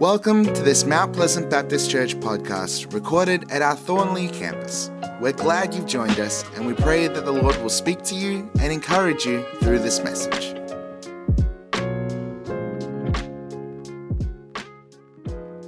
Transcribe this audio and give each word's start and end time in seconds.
Welcome 0.00 0.44
to 0.44 0.60
this 0.60 0.84
Mount 0.84 1.12
Pleasant 1.12 1.48
Baptist 1.48 1.88
Church 1.88 2.16
podcast 2.16 2.92
recorded 2.92 3.48
at 3.52 3.62
our 3.62 3.76
Thornlie 3.76 4.32
campus. 4.32 4.90
We're 5.20 5.30
glad 5.30 5.72
you've 5.72 5.86
joined 5.86 6.18
us 6.18 6.44
and 6.56 6.66
we 6.66 6.74
pray 6.74 7.06
that 7.06 7.24
the 7.24 7.30
Lord 7.30 7.56
will 7.62 7.70
speak 7.70 8.02
to 8.06 8.16
you 8.16 8.50
and 8.58 8.72
encourage 8.72 9.24
you 9.24 9.46
through 9.60 9.78
this 9.78 10.02
message. 10.02 10.56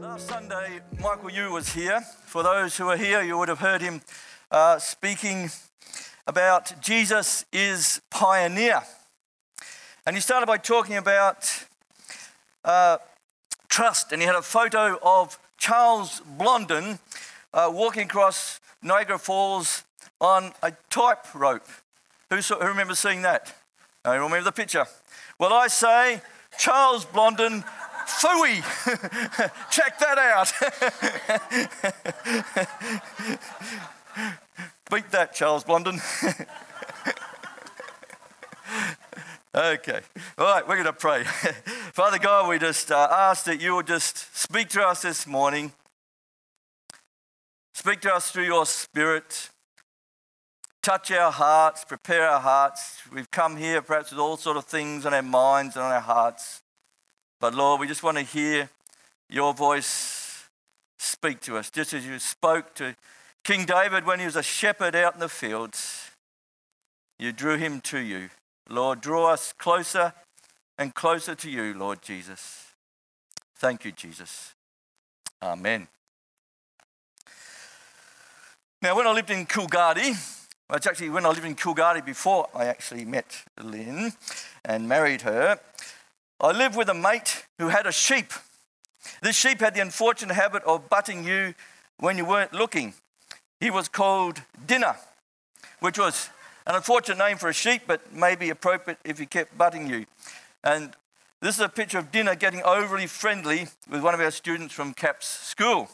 Last 0.01 0.27
Sunday, 0.27 0.81
Michael 1.01 1.31
Yu 1.31 1.53
was 1.53 1.73
here. 1.73 2.01
For 2.01 2.43
those 2.43 2.77
who 2.77 2.89
are 2.89 2.97
here, 2.97 3.23
you 3.23 3.39
would 3.39 3.49
have 3.49 3.61
heard 3.61 3.81
him 3.81 4.01
uh, 4.51 4.81
speaking 4.81 5.51
about 6.27 6.83
Jesus 6.83 7.45
is 7.53 8.01
pioneer. 8.11 8.83
And 10.05 10.17
he 10.17 10.21
started 10.21 10.47
by 10.47 10.57
talking 10.57 10.97
about 10.97 11.67
uh, 12.65 12.99
trust, 13.77 14.11
and 14.11 14.23
he 14.23 14.27
had 14.27 14.35
a 14.35 14.41
photo 14.41 14.99
of 15.03 15.39
Charles 15.59 16.23
Blondin 16.39 16.99
uh, 17.53 17.71
walking 17.71 18.05
across 18.05 18.59
Niagara 18.83 19.19
Falls 19.19 19.85
on 20.19 20.53
a 20.63 20.73
type 20.89 21.35
rope. 21.35 21.69
Who, 22.31 22.41
saw, 22.41 22.59
who 22.59 22.69
remembers 22.69 23.01
seeing 23.01 23.21
that? 23.21 23.55
I 24.03 24.15
remember 24.15 24.45
the 24.45 24.53
picture. 24.53 24.87
Well, 25.39 25.53
I 25.53 25.67
say, 25.67 26.23
Charles 26.57 27.05
Blondin, 27.05 27.65
phooey! 28.07 28.63
Check 29.71 29.99
that 29.99 30.17
out. 30.17 30.51
Beat 34.91 35.11
that, 35.11 35.35
Charles 35.35 35.65
Blondin. 35.65 36.01
Okay. 39.57 40.01
All 40.37 40.45
right, 40.45 40.69
we're 40.69 40.75
going 40.75 40.85
to 40.85 40.93
pray. 40.93 41.25
Father 41.97 42.19
God, 42.19 42.51
we 42.51 42.59
just 42.59 42.93
uh, 42.93 43.09
ask 43.11 43.47
that 43.47 43.59
you 43.59 43.73
will 43.73 43.83
just 43.83 44.37
speak 44.37 44.69
to 44.69 44.87
us 44.87 45.01
this 45.01 45.27
morning. 45.27 45.73
Speak 47.73 48.03
to 48.03 48.13
us 48.15 48.31
through 48.31 48.45
your 48.45 48.67
spirit. 48.67 49.49
Touch 50.83 51.11
our 51.11 51.33
hearts, 51.33 51.87
prepare 51.87 52.29
our 52.29 52.39
hearts. 52.39 53.01
We've 53.11 53.31
come 53.31 53.57
here 53.57 53.81
perhaps 53.81 54.11
with 54.11 54.21
all 54.21 54.37
sort 54.37 54.59
of 54.59 54.67
things 54.67 55.07
on 55.07 55.15
our 55.15 55.23
minds 55.23 55.75
and 55.75 55.87
on 55.87 55.91
our 55.91 56.03
hearts. 56.03 56.61
But 57.41 57.55
Lord, 57.55 57.81
we 57.81 57.87
just 57.87 58.03
want 58.03 58.19
to 58.19 58.25
hear 58.25 58.69
your 59.31 59.55
voice 59.55 60.51
speak 60.99 61.41
to 61.45 61.57
us, 61.57 61.71
just 61.71 61.95
as 61.95 62.07
you 62.07 62.19
spoke 62.19 62.75
to 62.75 62.95
King 63.43 63.65
David 63.65 64.05
when 64.05 64.19
he 64.19 64.27
was 64.27 64.37
a 64.37 64.43
shepherd 64.43 64.95
out 64.95 65.15
in 65.15 65.21
the 65.21 65.31
fields. 65.31 66.11
You 67.19 67.33
drew 67.33 67.57
him 67.57 67.81
to 67.85 67.99
you. 67.99 68.29
Lord, 68.69 69.01
draw 69.01 69.33
us 69.33 69.55
closer 69.57 70.13
and 70.79 70.95
closer 70.95 71.35
to 71.35 71.51
you, 71.51 71.75
Lord 71.75 72.03
Jesus. 72.03 72.67
Thank 73.57 73.85
you, 73.85 73.93
Jesus. 73.93 74.55
Amen. 75.43 75.89
Now, 78.83 78.97
when 78.97 79.07
I 79.07 79.13
lived 79.13 79.31
in 79.31 79.47
Coolgardie, 79.47 80.15
well, 80.69 80.77
it's 80.77 80.87
actually 80.87 81.11
when 81.11 81.25
I 81.25 81.31
lived 81.31 81.45
in 81.45 81.57
Coolgardie 81.57 82.05
before 82.05 82.49
I 82.55 82.67
actually 82.67 83.05
met 83.05 83.45
Lynn 83.63 84.13
and 84.65 84.89
married 84.89 85.23
her, 85.23 85.59
I 86.41 86.53
lived 86.53 86.77
with 86.77 86.89
a 86.89 86.95
mate 86.95 87.47
who 87.59 87.69
had 87.69 87.87
a 87.87 87.93
sheep. 87.93 88.33
This 89.23 89.37
sheep 89.37 89.61
had 89.61 89.75
the 89.75 89.81
unfortunate 89.81 90.35
habit 90.35 90.63
of 90.65 90.91
butting 90.91 91.25
you 91.25 91.55
when 91.99 92.19
you 92.19 92.27
weren't 92.27 92.53
looking. 92.53 92.95
He 93.61 93.71
was 93.71 93.89
called 93.89 94.43
Dinner, 94.67 94.97
which 95.81 95.99
was 95.99 96.29
an 96.67 96.75
unfortunate 96.75 97.19
name 97.19 97.39
for 97.39 97.49
a 97.49 97.55
sheep, 97.55 97.83
but 97.87 98.13
maybe 98.13 98.51
appropriate 98.51 98.99
if 99.05 99.19
he 99.19 99.25
kept 99.25 99.57
butting 99.57 99.89
you. 99.89 100.05
And 100.67 100.97
this 101.41 101.55
is 101.55 101.61
a 101.61 101.69
picture 101.69 101.99
of 101.99 102.11
Dinner 102.11 102.35
getting 102.35 102.61
overly 102.65 103.07
friendly 103.07 103.69
with 103.89 104.03
one 104.03 104.15
of 104.15 104.21
our 104.21 104.33
students 104.33 104.75
from 104.75 104.95
CAPS 104.95 105.29
school. 105.29 105.89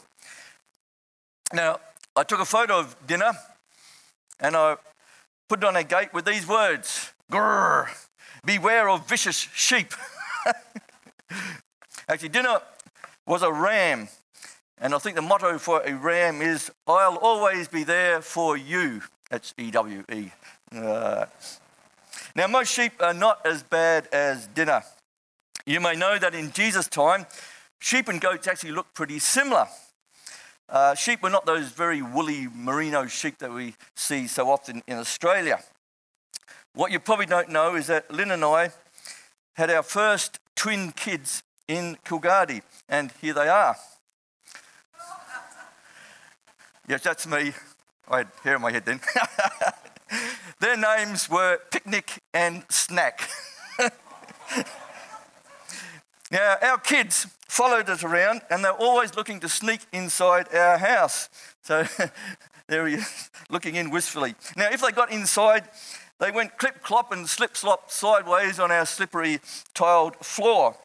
Now, 1.53 1.79
I 2.15 2.23
took 2.23 2.39
a 2.39 2.45
photo 2.45 2.79
of 2.79 2.95
Dinner 3.05 3.33
and 4.39 4.55
I 4.55 4.77
put 5.47 5.59
it 5.59 5.65
on 5.65 5.75
a 5.75 5.83
gate 5.83 6.11
with 6.11 6.25
these 6.25 6.47
words 6.47 7.13
Grrr, 7.31 7.87
beware 8.43 8.89
of 8.89 9.07
vicious 9.07 9.37
sheep. 9.37 9.93
Actually, 12.09 12.29
Dinner 12.29 12.59
was 13.27 13.43
a 13.43 13.53
ram. 13.53 14.07
And 14.79 14.95
I 14.95 14.97
think 14.97 15.15
the 15.15 15.21
motto 15.21 15.59
for 15.59 15.81
a 15.81 15.93
ram 15.93 16.41
is, 16.41 16.71
I'll 16.87 17.17
always 17.17 17.67
be 17.67 17.83
there 17.83 18.23
for 18.23 18.57
you. 18.57 19.03
That's 19.29 19.53
E 19.55 19.69
W 19.69 20.03
E. 20.11 20.31
Uh, 20.75 21.27
Now, 22.35 22.47
most 22.47 22.73
sheep 22.73 22.93
are 22.99 23.13
not 23.13 23.45
as 23.45 23.61
bad 23.61 24.07
as 24.11 24.47
dinner. 24.47 24.83
You 25.65 25.79
may 25.79 25.95
know 25.95 26.17
that 26.17 26.33
in 26.33 26.51
Jesus' 26.51 26.87
time, 26.87 27.27
sheep 27.79 28.07
and 28.07 28.19
goats 28.19 28.47
actually 28.47 28.71
looked 28.71 28.95
pretty 28.95 29.19
similar. 29.19 29.67
Uh, 30.67 30.95
sheep 30.95 31.21
were 31.21 31.29
not 31.29 31.45
those 31.45 31.69
very 31.69 32.01
woolly 32.01 32.47
merino 32.47 33.05
sheep 33.05 33.37
that 33.37 33.53
we 33.53 33.75
see 33.95 34.25
so 34.25 34.49
often 34.49 34.81
in 34.87 34.97
Australia. 34.97 35.59
What 36.73 36.91
you 36.91 36.99
probably 36.99 37.27
don't 37.27 37.49
know 37.49 37.75
is 37.75 37.87
that 37.87 38.09
Lynn 38.11 38.31
and 38.31 38.43
I 38.43 38.71
had 39.53 39.69
our 39.69 39.83
first 39.83 40.39
twin 40.55 40.91
kids 40.91 41.43
in 41.67 41.97
Coolgardie, 42.03 42.63
and 42.89 43.11
here 43.21 43.35
they 43.35 43.47
are. 43.47 43.75
yes, 46.87 47.03
that's 47.03 47.27
me. 47.27 47.53
I 48.09 48.17
had 48.17 48.27
hair 48.43 48.55
in 48.55 48.61
my 48.61 48.71
head 48.71 48.85
then. 48.85 48.99
Names 50.83 51.29
were 51.29 51.59
Picnic 51.71 52.19
and 52.33 52.65
Snack. 52.67 53.29
now, 56.29 56.57
our 56.61 56.77
kids 56.77 57.27
followed 57.47 57.89
us 57.89 58.03
around 58.03 58.41
and 58.49 58.65
they're 58.65 58.73
always 58.73 59.15
looking 59.15 59.39
to 59.39 59.47
sneak 59.47 59.79
inside 59.93 60.53
our 60.53 60.77
house. 60.77 61.29
So 61.61 61.85
they're 62.67 62.99
looking 63.49 63.75
in 63.75 63.91
wistfully. 63.91 64.35
Now, 64.57 64.71
if 64.73 64.81
they 64.81 64.91
got 64.91 65.09
inside, 65.09 65.69
they 66.19 66.31
went 66.31 66.57
clip 66.57 66.83
clop 66.83 67.13
and 67.13 67.29
slip 67.29 67.55
slop 67.55 67.89
sideways 67.89 68.59
on 68.59 68.69
our 68.69 68.85
slippery 68.85 69.39
tiled 69.73 70.17
floor. 70.17 70.75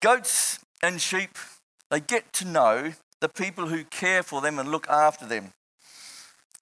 Goats 0.00 0.60
and 0.84 1.00
sheep, 1.00 1.36
they 1.90 1.98
get 1.98 2.32
to 2.34 2.44
know 2.46 2.92
the 3.20 3.28
people 3.28 3.66
who 3.66 3.82
care 3.82 4.22
for 4.22 4.40
them 4.40 4.60
and 4.60 4.70
look 4.70 4.88
after 4.88 5.26
them. 5.26 5.52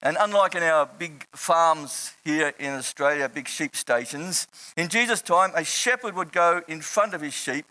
And 0.03 0.17
unlike 0.19 0.55
in 0.55 0.63
our 0.63 0.87
big 0.87 1.27
farms 1.35 2.15
here 2.25 2.55
in 2.59 2.71
Australia, 2.71 3.29
big 3.29 3.49
sheep 3.49 3.77
stations, 3.77 4.49
in 4.77 4.89
Jesus' 4.89 5.21
time, 5.21 5.53
a 5.55 5.63
shepherd 5.63 6.15
would 6.15 6.33
go 6.33 6.63
in 6.69 6.81
front 6.81 7.13
of 7.13 7.21
his 7.21 7.35
sheep 7.35 7.67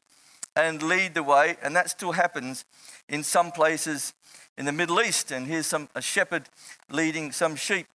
and 0.55 0.83
lead 0.83 1.15
the 1.15 1.23
way, 1.23 1.57
and 1.63 1.75
that 1.75 1.89
still 1.89 2.11
happens 2.11 2.65
in 3.07 3.23
some 3.23 3.51
places 3.51 4.13
in 4.57 4.65
the 4.65 4.71
Middle 4.71 5.01
East. 5.01 5.31
And 5.31 5.47
here's 5.47 5.65
some, 5.65 5.89
a 5.95 6.01
shepherd 6.01 6.49
leading 6.91 7.31
some 7.31 7.55
sheep. 7.55 7.87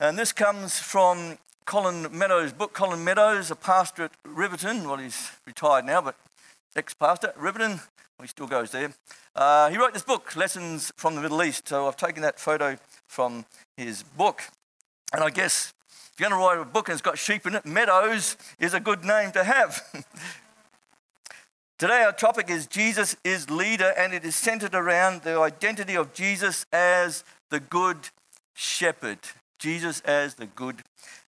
And 0.00 0.18
this 0.18 0.32
comes 0.32 0.80
from 0.80 1.38
Colin 1.66 2.08
Meadows' 2.10 2.52
book. 2.52 2.72
Colin 2.72 3.04
Meadows, 3.04 3.50
a 3.50 3.56
pastor 3.56 4.04
at 4.04 4.12
Riverton, 4.24 4.88
well, 4.88 4.96
he's 4.96 5.30
retired 5.46 5.84
now, 5.84 6.00
but 6.00 6.16
ex 6.74 6.94
pastor 6.94 7.28
at 7.28 7.38
Riverton, 7.38 7.80
he 8.20 8.26
still 8.26 8.46
goes 8.46 8.70
there. 8.70 8.92
Uh, 9.36 9.70
he 9.70 9.76
wrote 9.76 9.92
this 9.92 10.02
book, 10.02 10.34
Lessons 10.34 10.92
from 10.96 11.14
the 11.14 11.20
Middle 11.20 11.42
East. 11.42 11.68
So 11.68 11.86
I've 11.86 11.96
taken 11.96 12.22
that 12.22 12.40
photo 12.40 12.76
from 13.06 13.44
his 13.76 14.02
book. 14.02 14.42
And 15.12 15.22
I 15.22 15.30
guess 15.30 15.72
if 16.12 16.20
you're 16.20 16.28
going 16.28 16.40
to 16.40 16.46
write 16.46 16.60
a 16.60 16.64
book 16.64 16.88
and 16.88 16.94
it's 16.94 17.02
got 17.02 17.18
sheep 17.18 17.46
in 17.46 17.54
it, 17.54 17.66
Meadows 17.66 18.36
is 18.58 18.74
a 18.74 18.80
good 18.80 19.04
name 19.04 19.32
to 19.32 19.44
have. 19.44 19.82
Today, 21.78 22.02
our 22.04 22.12
topic 22.12 22.50
is 22.50 22.68
Jesus 22.68 23.16
is 23.24 23.50
leader, 23.50 23.92
and 23.98 24.14
it 24.14 24.24
is 24.24 24.36
centered 24.36 24.76
around 24.76 25.22
the 25.22 25.40
identity 25.40 25.96
of 25.96 26.12
Jesus 26.12 26.66
as 26.72 27.24
the 27.50 27.58
good 27.58 27.96
shepherd. 28.54 29.18
Jesus 29.58 30.00
as 30.02 30.36
the 30.36 30.46
good 30.46 30.82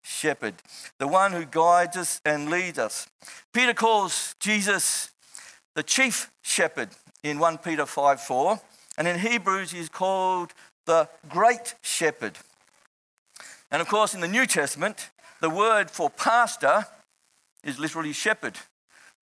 shepherd, 0.03 0.55
the 0.99 1.07
one 1.07 1.33
who 1.33 1.45
guides 1.45 1.97
us 1.97 2.21
and 2.25 2.51
leads 2.51 2.79
us. 2.79 3.07
Peter 3.53 3.73
calls 3.73 4.35
Jesus 4.41 5.13
the 5.75 5.83
chief 5.83 6.31
shepherd 6.43 6.89
in 7.23 7.39
1 7.39 7.59
Peter 7.59 7.87
5 7.87 8.21
4, 8.21 8.61
and 8.99 9.07
in 9.07 9.21
Hebrews, 9.21 9.71
he's 9.71 9.89
called 9.89 10.53
the 10.87 11.09
great 11.29 11.75
shepherd. 11.83 12.39
And 13.71 13.81
of 13.81 13.89
course, 13.89 14.15
in 14.15 14.21
the 14.21 14.29
New 14.29 14.47
Testament, 14.47 15.11
the 15.41 15.51
word 15.51 15.91
for 15.91 16.11
pastor 16.11 16.87
is 17.65 17.79
literally 17.79 18.13
shepherd. 18.13 18.59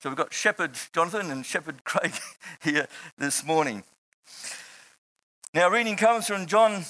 So 0.01 0.09
we've 0.09 0.17
got 0.17 0.33
Shepherd 0.33 0.73
Jonathan 0.95 1.31
and 1.31 1.45
Shepherd 1.45 1.85
Craig 1.85 2.13
here 2.63 2.89
this 3.19 3.45
morning. 3.45 3.85
Now, 5.53 5.69
reading 5.69 5.97
comes 5.97 6.27
from 6.27 6.47
John 6.47 6.85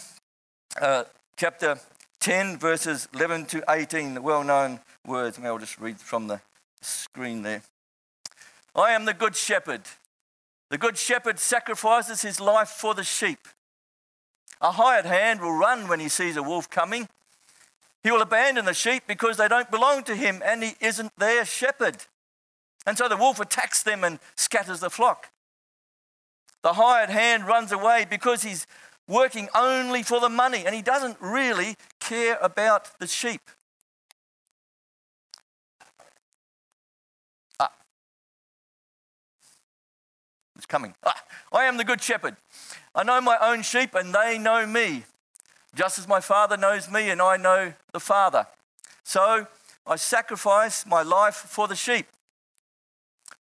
uh, 0.80 1.04
chapter 1.36 1.78
10, 2.20 2.58
verses 2.58 3.08
11 3.14 3.46
to 3.46 3.64
18, 3.68 4.14
the 4.14 4.22
well 4.22 4.44
known 4.44 4.80
words. 5.06 5.38
Maybe 5.38 5.48
I'll 5.48 5.58
just 5.58 5.80
read 5.80 5.98
from 5.98 6.28
the 6.28 6.40
screen 6.82 7.42
there. 7.42 7.62
I 8.76 8.92
am 8.92 9.06
the 9.06 9.14
good 9.14 9.34
shepherd. 9.34 9.82
The 10.70 10.78
good 10.78 10.96
shepherd 10.96 11.38
sacrifices 11.38 12.22
his 12.22 12.40
life 12.40 12.68
for 12.68 12.94
the 12.94 13.02
sheep. 13.02 13.48
A 14.60 14.72
hired 14.72 15.06
hand 15.06 15.40
will 15.40 15.56
run 15.56 15.88
when 15.88 16.00
he 16.00 16.08
sees 16.08 16.36
a 16.36 16.42
wolf 16.42 16.68
coming. 16.68 17.08
He 18.02 18.10
will 18.10 18.22
abandon 18.22 18.64
the 18.64 18.74
sheep 18.74 19.04
because 19.06 19.36
they 19.36 19.48
don't 19.48 19.70
belong 19.70 20.04
to 20.04 20.14
him 20.14 20.42
and 20.44 20.62
he 20.62 20.74
isn't 20.80 21.12
their 21.18 21.44
shepherd. 21.44 21.96
And 22.86 22.96
so 22.96 23.08
the 23.08 23.16
wolf 23.16 23.40
attacks 23.40 23.82
them 23.82 24.04
and 24.04 24.18
scatters 24.36 24.80
the 24.80 24.90
flock. 24.90 25.30
The 26.62 26.74
hired 26.74 27.10
hand 27.10 27.46
runs 27.46 27.72
away 27.72 28.06
because 28.08 28.42
he's 28.42 28.66
working 29.06 29.48
only 29.54 30.02
for 30.02 30.20
the 30.20 30.28
money 30.28 30.64
and 30.64 30.74
he 30.74 30.82
doesn't 30.82 31.16
really 31.20 31.74
care 31.98 32.38
about 32.40 32.98
the 32.98 33.06
sheep. 33.06 33.42
Ah. 37.58 37.72
It's 40.56 40.66
coming. 40.66 40.94
Ah. 41.04 41.22
I 41.52 41.64
am 41.64 41.76
the 41.76 41.84
good 41.84 42.00
shepherd. 42.00 42.36
I 42.94 43.04
know 43.04 43.20
my 43.20 43.38
own 43.40 43.62
sheep 43.62 43.94
and 43.94 44.14
they 44.14 44.38
know 44.38 44.66
me, 44.66 45.04
just 45.74 45.98
as 45.98 46.08
my 46.08 46.20
Father 46.20 46.56
knows 46.56 46.90
me 46.90 47.10
and 47.10 47.22
I 47.22 47.36
know 47.36 47.72
the 47.92 48.00
Father. 48.00 48.46
So 49.04 49.46
I 49.86 49.96
sacrifice 49.96 50.86
my 50.86 51.02
life 51.02 51.34
for 51.34 51.68
the 51.68 51.76
sheep. 51.76 52.06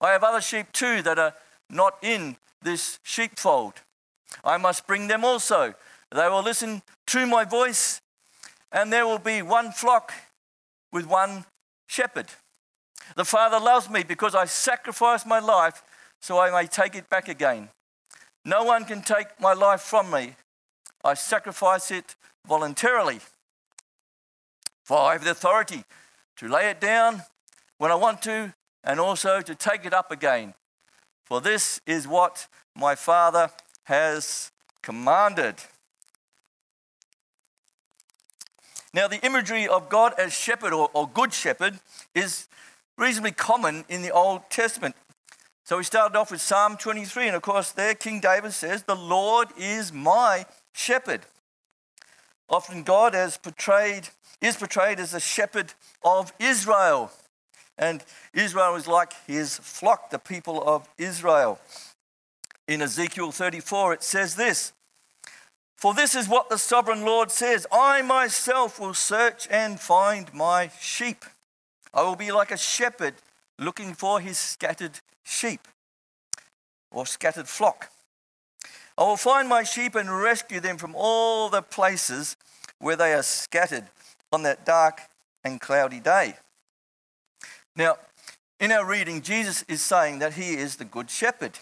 I 0.01 0.11
have 0.11 0.23
other 0.23 0.41
sheep 0.41 0.73
too 0.73 1.03
that 1.03 1.19
are 1.19 1.35
not 1.71 1.95
in 2.03 2.37
this 2.63 2.99
sheepfold. 3.03 3.75
I 4.45 4.57
must 4.57 4.87
bring 4.87 5.09
them 5.09 5.25
also. 5.25 5.75
They 6.11 6.29
will 6.29 6.43
listen 6.43 6.83
to 7.09 7.27
my 7.27 7.45
voice, 7.45 8.01
and 8.73 8.93
there 8.93 9.07
will 9.07 9.19
be 9.19 9.43
one 9.43 9.73
flock 9.73 10.13
with 10.93 11.07
one 11.07 11.45
shepherd. 11.87 12.27
The 13.17 13.25
Father 13.25 13.59
loves 13.59 13.91
me 13.91 14.03
because 14.03 14.35
I 14.35 14.45
sacrifice 14.45 15.27
my 15.27 15.39
life 15.39 15.83
so 16.21 16.39
I 16.39 16.51
may 16.51 16.67
take 16.67 16.95
it 16.95 17.09
back 17.09 17.29
again. 17.29 17.69
No 18.49 18.65
one 18.65 18.87
can 18.87 19.03
take 19.03 19.39
my 19.39 19.53
life 19.53 19.83
from 19.83 20.11
me. 20.11 20.35
I 21.05 21.13
sacrifice 21.13 21.91
it 21.91 22.17
voluntarily. 22.47 23.21
For 24.85 24.97
I 24.97 25.13
have 25.13 25.25
the 25.25 25.33
authority 25.33 25.85
to 26.39 26.49
lay 26.49 26.71
it 26.71 26.81
down 26.81 27.25
when 27.77 27.91
I 27.91 27.95
want 27.95 28.23
to 28.23 28.55
and 28.83 28.99
also 28.99 29.43
to 29.43 29.55
take 29.55 29.85
it 29.85 29.93
up 29.93 30.11
again. 30.11 30.55
For 31.27 31.43
this 31.43 31.83
is 31.87 32.09
what 32.09 32.49
my 32.75 32.95
Father 32.95 33.51
has 33.85 34.51
commanded. 34.81 35.57
Now, 38.95 39.09
the 39.09 39.23
imagery 39.27 39.69
of 39.69 39.91
God 39.91 40.15
as 40.17 40.33
shepherd 40.33 40.73
or, 40.73 40.89
or, 40.95 41.07
good 41.07 41.35
shepherd 41.35 41.81
is 42.15 42.49
reasonably 42.97 43.33
common 43.33 43.85
in 43.91 44.01
the 44.01 44.11
Old 44.11 44.49
Testament. 44.49 44.97
So 45.69 45.77
we 45.77 45.85
started 45.85 46.17
off 46.17 46.31
with 46.31 46.41
Psalm 46.41 46.79
23, 46.79 47.27
and 47.27 47.37
of 47.37 47.43
course, 47.43 47.73
there 47.73 47.95
King 47.95 48.21
David 48.21 48.55
says, 48.55 48.85
The 48.85 48.97
Lord 48.97 49.49
is 49.59 49.93
my 49.93 50.47
shepherd. 50.73 51.27
Often 52.49 52.85
God 52.85 53.15
is 53.15 53.37
portrayed, 53.37 54.09
is 54.41 54.57
portrayed 54.57 54.99
as 54.99 55.11
the 55.11 55.21
shepherd 55.21 55.75
of 56.03 56.33
Israel. 56.39 57.11
And 57.77 58.03
Israel 58.33 58.77
is 58.77 58.89
like 58.89 59.13
his 59.27 59.59
flock, 59.59 60.09
the 60.09 60.19
people 60.19 60.67
of 60.67 60.89
Israel. 60.97 61.59
In 62.67 62.81
Ezekiel 62.81 63.31
34, 63.31 63.93
it 63.93 64.03
says 64.03 64.37
this 64.37 64.73
For 65.77 65.93
this 65.93 66.15
is 66.15 66.31
what 66.31 66.49
the 66.49 66.57
sovereign 66.57 67.05
Lord 67.05 67.31
says 67.31 67.67
I 67.71 68.01
myself 68.01 68.81
will 68.81 68.95
search 68.95 69.47
and 69.51 69.79
find 69.79 70.33
my 70.33 70.71
sheep. 70.81 71.27
I 71.93 72.05
will 72.05 72.17
be 72.17 72.33
like 72.33 72.53
a 72.53 72.57
shepherd 72.57 73.17
looking 73.59 73.93
for 73.93 74.19
his 74.19 74.39
scattered 74.39 75.01
sheep 75.29 75.69
or 76.91 77.07
scattered 77.07 77.49
flock. 77.49 77.91
I 78.97 79.03
will 79.03 79.17
find 79.17 79.49
my 79.49 79.63
sheep 79.63 79.95
and 79.95 80.11
rescue 80.11 80.61
them 80.61 80.79
from 80.79 80.95
all 80.97 81.49
the 81.49 81.63
places 81.63 82.37
where 82.81 82.97
they 82.97 83.13
are 83.13 83.23
scattered 83.23 83.85
on 84.33 84.43
that 84.43 84.65
dark 84.65 85.03
and 85.45 85.61
cloudy 85.61 86.01
day. 86.01 86.35
Now, 87.77 87.99
in 88.59 88.73
our 88.73 88.85
reading, 88.85 89.23
Jesus 89.23 89.65
is 89.69 89.83
saying 89.83 90.19
that 90.19 90.35
he 90.35 90.55
is 90.55 90.77
the 90.77 90.85
good 90.85 91.11
shepherd. 91.11 91.59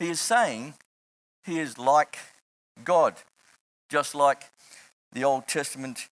He 0.00 0.10
is 0.10 0.20
saying 0.20 0.74
he 1.44 1.60
is 1.60 1.78
like 1.78 2.18
God, 2.84 3.14
just 3.88 4.14
like 4.14 4.50
the 5.12 5.22
Old 5.22 5.46
Testament 5.46 6.08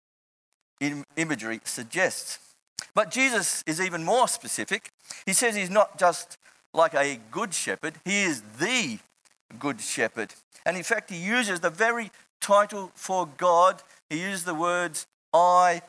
imagery 1.15 1.61
suggests. 1.63 2.39
But 2.93 3.11
Jesus 3.11 3.63
is 3.65 3.81
even 3.81 4.03
more 4.03 4.27
specific. 4.27 4.91
He 5.25 5.33
says 5.33 5.55
he's 5.55 5.69
not 5.69 5.97
just 5.97 6.37
like 6.73 6.93
a 6.93 7.19
good 7.31 7.53
shepherd, 7.53 7.95
he 8.05 8.23
is 8.23 8.41
the 8.59 8.99
good 9.57 9.81
shepherd. 9.81 10.33
And 10.65 10.77
in 10.77 10.83
fact, 10.83 11.09
he 11.09 11.17
uses 11.17 11.59
the 11.59 11.69
very 11.69 12.11
title 12.39 12.91
for 12.93 13.27
God, 13.37 13.81
he 14.09 14.21
uses 14.21 14.43
the 14.43 14.55
words 14.55 15.07
I 15.33 15.81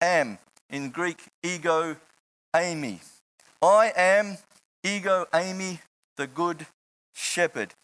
am 0.00 0.38
in 0.70 0.90
Greek, 0.90 1.20
ego 1.42 1.96
eimi. 2.54 3.00
I 3.62 3.92
am 3.96 4.38
ego 4.84 5.26
eimi, 5.32 5.80
the 6.16 6.26
good 6.26 6.66
shepherd. 7.14 7.74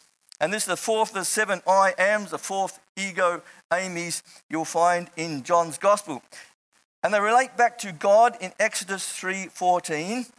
And 0.41 0.53
this 0.53 0.65
is 0.65 0.69
the 0.69 0.77
fourth 0.77 1.11
of 1.11 1.15
the 1.15 1.25
seven 1.25 1.63
I 1.67 1.95
ams, 1.99 2.31
the 2.31 2.39
fourth 2.39 2.81
ego 2.97 3.43
eimis 3.71 4.23
you'll 4.51 4.65
find 4.65 5.09
in 5.17 5.43
John's 5.43 5.79
gospel. 5.79 6.23
And 7.05 7.13
they 7.13 7.21
relate 7.21 7.55
back 7.59 7.77
to 7.81 7.93
God 7.93 8.35
in 8.41 8.55
Exodus 8.59 9.07
3:14, 9.13 10.33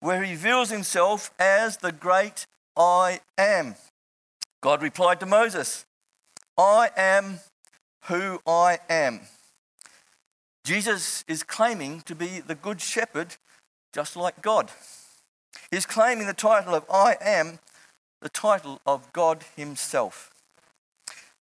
where 0.00 0.24
he 0.24 0.32
reveals 0.32 0.70
himself 0.70 1.30
as 1.38 1.76
the 1.76 1.92
great 1.92 2.46
I 2.76 3.20
am. 3.38 3.76
God 4.60 4.82
replied 4.82 5.20
to 5.20 5.26
Moses, 5.26 5.86
I 6.58 6.90
am 6.96 7.38
who 8.06 8.42
I 8.44 8.80
am. 8.90 9.28
Jesus 10.64 11.24
is 11.28 11.44
claiming 11.44 12.02
to 12.02 12.16
be 12.16 12.40
the 12.40 12.56
good 12.56 12.80
shepherd 12.80 13.36
just 13.92 14.16
like 14.16 14.42
God. 14.42 14.72
He's 15.70 15.86
claiming 15.86 16.26
the 16.26 16.34
title 16.34 16.74
of 16.74 16.84
I 16.90 17.18
am, 17.20 17.60
the 18.20 18.28
title 18.28 18.80
of 18.84 19.12
God 19.12 19.44
Himself. 19.54 20.29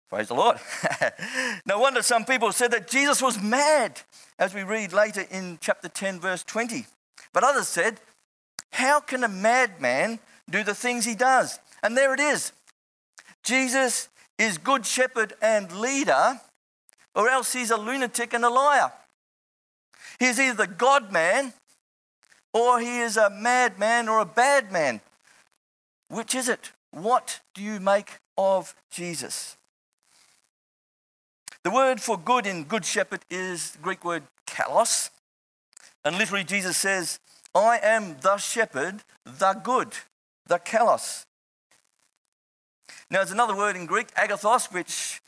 Praise 0.09 0.29
the 0.29 0.35
Lord. 0.35 0.59
no 1.67 1.79
wonder 1.79 2.03
some 2.03 2.25
people 2.25 2.51
said 2.53 2.71
that 2.71 2.89
Jesus 2.89 3.21
was 3.21 3.41
mad, 3.41 4.01
as 4.39 4.55
we 4.55 4.63
read 4.63 4.93
later 4.93 5.25
in 5.31 5.59
chapter 5.61 5.89
10, 5.89 6.21
verse 6.21 6.43
20. 6.45 6.87
But 7.33 7.45
others 7.45 7.69
said, 7.69 8.01
How 8.73 9.01
can 9.01 9.23
a 9.23 9.29
madman 9.29 10.19
do 10.49 10.65
the 10.65 10.75
things 10.75 11.05
he 11.05 11.15
does? 11.15 11.59
And 11.83 11.97
there 11.97 12.15
it 12.15 12.21
is. 12.21 12.53
Jesus 13.43 14.09
is 14.39 14.57
good 14.57 14.87
shepherd 14.87 15.35
and 15.43 15.71
leader, 15.81 16.41
or 17.15 17.29
else 17.29 17.53
he's 17.53 17.71
a 17.71 17.77
lunatic 17.77 18.33
and 18.33 18.45
a 18.45 18.49
liar. 18.49 18.93
He's 20.19 20.41
either 20.41 20.67
the 20.67 20.73
God 20.73 21.13
man 21.13 21.53
or 22.53 22.81
he 22.81 23.01
is 23.01 23.17
a 23.17 23.31
madman 23.31 24.09
or 24.09 24.21
a 24.21 24.25
bad 24.25 24.73
man. 24.73 25.01
Which 26.09 26.35
is 26.35 26.49
it? 26.49 26.73
What 26.91 27.41
do 27.55 27.63
you 27.63 27.79
make 27.79 28.19
of 28.37 28.75
Jesus? 28.91 29.58
The 31.69 31.75
word 31.75 32.01
for 32.01 32.17
good 32.17 32.47
in 32.47 32.65
Good 32.65 32.87
Shepherd 32.87 33.21
is 33.29 33.73
the 33.73 33.79
Greek 33.81 34.03
word 34.03 34.23
kalos. 34.47 35.11
And 36.03 36.17
literally, 36.17 36.43
Jesus 36.43 36.79
says, 36.79 37.21
I 37.55 37.79
am 37.83 38.17
the 38.23 38.39
shepherd, 38.39 39.03
the 39.27 39.53
good, 39.53 39.89
the 40.47 40.59
kalos. 40.59 41.27
Now, 43.11 43.19
there's 43.19 43.33
another 43.33 43.55
word 43.55 43.77
in 43.77 43.85
Greek, 43.85 44.15
agathos, 44.15 44.73
which 44.73 45.21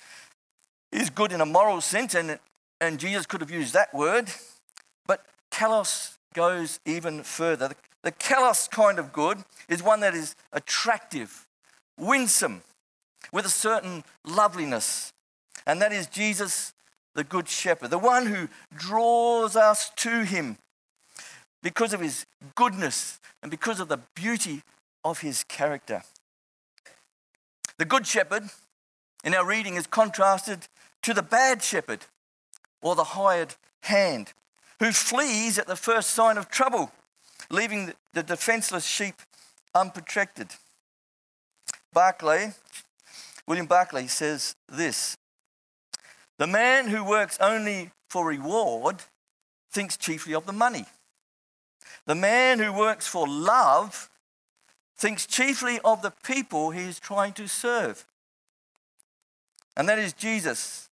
is 0.91 1.11
good 1.11 1.31
in 1.31 1.43
a 1.43 1.45
moral 1.45 1.83
sense, 1.83 2.15
and, 2.15 2.39
and 2.81 2.99
Jesus 2.99 3.27
could 3.27 3.43
have 3.43 3.51
used 3.51 3.75
that 3.75 3.93
word. 3.93 4.31
But 5.07 5.27
kalos 5.51 6.17
goes 6.33 6.81
even 6.87 7.23
further. 7.23 7.69
The, 7.69 7.77
the 8.03 8.13
kalos 8.13 8.71
kind 8.71 8.99
of 8.99 9.13
good 9.13 9.45
is 9.69 9.83
one 9.83 10.01
that 10.01 10.15
is 10.15 10.35
attractive, 10.55 11.47
winsome, 11.99 12.63
with 13.31 13.45
a 13.45 13.51
certain 13.51 14.05
loveliness. 14.25 15.13
And 15.67 15.81
that 15.83 15.93
is 15.93 16.07
Jesus, 16.07 16.73
the 17.15 17.25
Good 17.25 17.49
Shepherd, 17.49 17.91
the 17.91 17.99
one 17.99 18.27
who 18.27 18.49
draws 18.75 19.57
us 19.57 19.91
to 19.97 20.25
him 20.25 20.59
because 21.63 21.93
of 21.93 22.01
his 22.01 22.27
goodness 22.55 23.19
and 23.43 23.51
because 23.51 23.81
of 23.81 23.89
the 23.89 24.01
beauty 24.15 24.63
of 25.05 25.21
his 25.21 25.45
character. 25.45 26.03
The 27.79 27.85
Good 27.85 28.07
Shepherd 28.07 28.45
in 29.25 29.35
our 29.35 29.47
reading 29.47 29.77
is 29.77 29.87
contrasted 29.87 30.69
to 31.03 31.15
the 31.15 31.23
bad 31.23 31.63
shepherd 31.63 32.01
or 32.83 32.95
the 32.95 33.05
hired 33.05 33.55
hand 33.83 34.33
who 34.79 34.93
flees 34.93 35.59
at 35.59 35.67
the 35.67 35.77
first 35.77 36.11
sign 36.11 36.39
of 36.39 36.49
trouble, 36.49 36.91
leaving 37.51 37.93
the 38.15 38.23
defenseless 38.23 38.87
sheep 38.87 39.15
unprotected. 39.75 40.49
Barclay, 41.93 42.55
William 43.47 43.67
Barclay 43.67 44.07
says 44.07 44.55
this 44.69 45.17
The 46.41 46.47
man 46.47 46.89
who 46.89 47.05
works 47.05 47.37
only 47.39 47.91
for 48.09 48.27
reward 48.27 49.03
thinks 49.71 49.99
chiefly 49.99 50.33
of 50.33 50.47
the 50.47 50.55
money. 50.55 50.87
The 52.07 52.15
man 52.15 52.59
who 52.61 52.73
works 52.73 53.07
for 53.07 53.29
love 53.29 54.09
thinks 54.97 55.27
chiefly 55.27 55.81
of 55.85 56.01
the 56.01 56.15
people 56.25 56.71
he 56.71 56.85
is 56.85 56.99
trying 56.99 57.35
to 57.35 57.47
serve. 57.47 58.07
And 59.77 59.87
that 59.91 59.99
is 59.99 60.15
Jesus, 60.15 60.89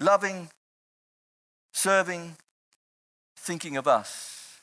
loving, 0.00 0.50
serving, 1.72 2.34
thinking 3.36 3.76
of 3.76 3.86
us. 3.86 4.62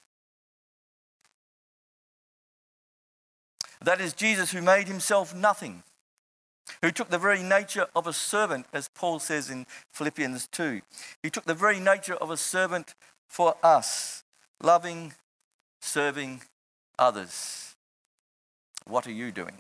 That 3.81 4.01
is 4.01 4.11
Jesus 4.11 4.51
who 4.51 4.61
made 4.61 4.89
himself 4.89 5.33
nothing, 5.33 5.83
who 6.81 6.91
took 6.91 7.09
the 7.09 7.17
very 7.17 7.43
nature 7.43 7.87
of 7.95 8.07
a 8.07 8.13
servant, 8.13 8.65
as 8.73 8.87
Paul 8.89 9.19
says 9.19 9.49
in 9.49 9.65
Philippians 9.91 10.47
2. 10.47 10.81
He 11.23 11.29
took 11.29 11.45
the 11.45 11.53
very 11.53 11.79
nature 11.79 12.15
of 12.15 12.31
a 12.31 12.37
servant 12.37 12.95
for 13.27 13.55
us, 13.63 14.23
loving, 14.61 15.13
serving 15.81 16.41
others. 16.97 17.75
What 18.85 19.07
are 19.07 19.11
you 19.11 19.31
doing? 19.31 19.57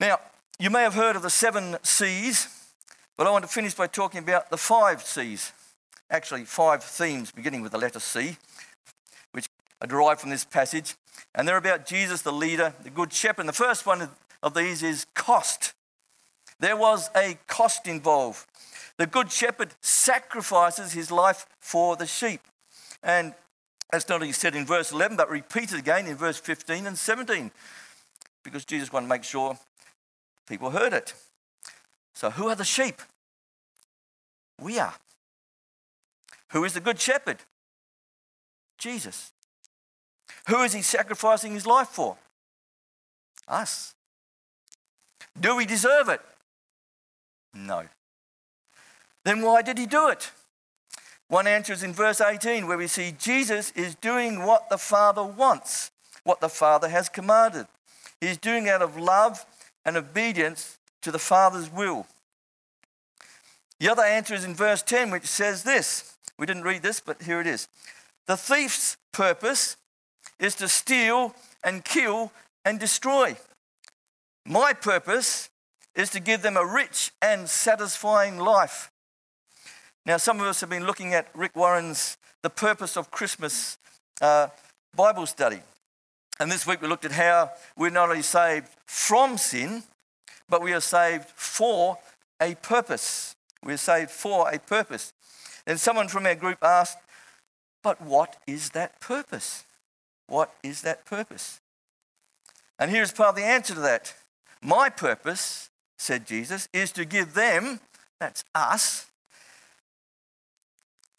Now, 0.00 0.18
you 0.58 0.70
may 0.70 0.82
have 0.82 0.94
heard 0.94 1.16
of 1.16 1.22
the 1.22 1.30
seven 1.30 1.76
C's, 1.82 2.48
but 3.16 3.26
I 3.26 3.30
want 3.30 3.44
to 3.44 3.50
finish 3.50 3.74
by 3.74 3.86
talking 3.86 4.20
about 4.20 4.50
the 4.50 4.56
five 4.56 5.02
C's. 5.02 5.52
Actually, 6.10 6.44
five 6.44 6.82
themes 6.82 7.30
beginning 7.30 7.62
with 7.62 7.72
the 7.72 7.78
letter 7.78 8.00
C, 8.00 8.36
which 9.32 9.48
are 9.80 9.86
derived 9.86 10.20
from 10.20 10.30
this 10.30 10.44
passage. 10.44 10.96
And 11.34 11.46
they're 11.46 11.56
about 11.56 11.86
Jesus, 11.86 12.22
the 12.22 12.32
leader, 12.32 12.74
the 12.82 12.90
good 12.90 13.12
shepherd. 13.12 13.40
And 13.40 13.48
the 13.48 13.52
first 13.52 13.86
one 13.86 14.08
of 14.42 14.54
these 14.54 14.82
is 14.82 15.06
cost. 15.14 15.74
There 16.58 16.76
was 16.76 17.10
a 17.16 17.38
cost 17.46 17.86
involved. 17.86 18.46
The 18.98 19.06
good 19.06 19.32
shepherd 19.32 19.70
sacrifices 19.80 20.92
his 20.92 21.10
life 21.10 21.46
for 21.58 21.96
the 21.96 22.06
sheep. 22.06 22.40
And 23.02 23.34
that's 23.90 24.08
not 24.08 24.16
only 24.16 24.32
said 24.32 24.54
in 24.54 24.66
verse 24.66 24.92
11, 24.92 25.16
but 25.16 25.30
repeated 25.30 25.78
again 25.78 26.06
in 26.06 26.16
verse 26.16 26.38
15 26.38 26.86
and 26.86 26.98
17, 26.98 27.50
because 28.44 28.64
Jesus 28.64 28.92
wanted 28.92 29.06
to 29.06 29.10
make 29.10 29.24
sure 29.24 29.58
people 30.46 30.70
heard 30.70 30.92
it. 30.92 31.14
So, 32.14 32.30
who 32.30 32.48
are 32.48 32.54
the 32.54 32.64
sheep? 32.64 33.00
We 34.60 34.78
are. 34.78 34.94
Who 36.50 36.64
is 36.64 36.74
the 36.74 36.80
good 36.80 37.00
shepherd? 37.00 37.38
Jesus. 38.76 39.32
Who 40.48 40.62
is 40.62 40.72
he 40.72 40.82
sacrificing 40.82 41.52
his 41.52 41.66
life 41.66 41.88
for? 41.88 42.16
Us. 43.48 43.94
Do 45.38 45.56
we 45.56 45.66
deserve 45.66 46.08
it? 46.08 46.20
No. 47.54 47.84
Then 49.24 49.42
why 49.42 49.62
did 49.62 49.78
he 49.78 49.86
do 49.86 50.08
it? 50.08 50.30
One 51.28 51.46
answer 51.46 51.72
is 51.72 51.82
in 51.82 51.92
verse 51.92 52.20
18, 52.20 52.66
where 52.66 52.78
we 52.78 52.88
see 52.88 53.14
Jesus 53.16 53.70
is 53.76 53.94
doing 53.94 54.44
what 54.44 54.68
the 54.68 54.78
Father 54.78 55.22
wants, 55.22 55.92
what 56.24 56.40
the 56.40 56.48
Father 56.48 56.88
has 56.88 57.08
commanded. 57.08 57.66
He's 58.20 58.36
doing 58.36 58.68
out 58.68 58.82
of 58.82 58.96
love 58.96 59.46
and 59.84 59.96
obedience 59.96 60.78
to 61.02 61.12
the 61.12 61.18
Father's 61.18 61.70
will. 61.70 62.06
The 63.78 63.88
other 63.88 64.02
answer 64.02 64.34
is 64.34 64.44
in 64.44 64.54
verse 64.54 64.82
10, 64.82 65.10
which 65.10 65.26
says 65.26 65.62
this. 65.62 66.16
We 66.38 66.46
didn't 66.46 66.64
read 66.64 66.82
this, 66.82 67.00
but 67.00 67.22
here 67.22 67.40
it 67.40 67.46
is. 67.46 67.68
The 68.26 68.36
thief's 68.36 68.96
purpose 69.12 69.76
is 70.38 70.54
to 70.56 70.68
steal 70.68 71.34
and 71.62 71.84
kill 71.84 72.32
and 72.64 72.80
destroy. 72.80 73.36
My 74.46 74.72
purpose 74.72 75.50
is 75.94 76.10
to 76.10 76.20
give 76.20 76.42
them 76.42 76.56
a 76.56 76.64
rich 76.64 77.12
and 77.20 77.48
satisfying 77.48 78.38
life. 78.38 78.90
Now, 80.06 80.16
some 80.16 80.40
of 80.40 80.46
us 80.46 80.60
have 80.60 80.70
been 80.70 80.86
looking 80.86 81.14
at 81.14 81.28
Rick 81.34 81.54
Warren's 81.54 82.16
The 82.42 82.50
Purpose 82.50 82.96
of 82.96 83.10
Christmas 83.10 83.76
uh, 84.20 84.48
Bible 84.96 85.26
study. 85.26 85.60
And 86.38 86.50
this 86.50 86.66
week 86.66 86.80
we 86.80 86.88
looked 86.88 87.04
at 87.04 87.12
how 87.12 87.50
we're 87.76 87.90
not 87.90 88.08
only 88.08 88.22
saved 88.22 88.68
from 88.86 89.36
sin, 89.36 89.82
but 90.48 90.62
we 90.62 90.72
are 90.72 90.80
saved 90.80 91.28
for 91.28 91.98
a 92.40 92.54
purpose. 92.56 93.36
We're 93.62 93.76
saved 93.76 94.10
for 94.10 94.50
a 94.50 94.58
purpose. 94.58 95.12
And 95.66 95.78
someone 95.78 96.08
from 96.08 96.24
our 96.24 96.34
group 96.34 96.58
asked, 96.62 96.96
But 97.82 98.00
what 98.00 98.36
is 98.46 98.70
that 98.70 99.00
purpose? 99.00 99.64
What 100.26 100.54
is 100.62 100.80
that 100.82 101.04
purpose? 101.04 101.60
And 102.78 102.90
here's 102.90 103.12
part 103.12 103.30
of 103.30 103.36
the 103.36 103.44
answer 103.44 103.74
to 103.74 103.80
that. 103.80 104.14
My 104.62 104.88
purpose, 104.88 105.70
said 105.98 106.26
Jesus, 106.26 106.68
is 106.72 106.92
to 106.92 107.04
give 107.04 107.34
them, 107.34 107.80
that's 108.18 108.44
us, 108.54 109.06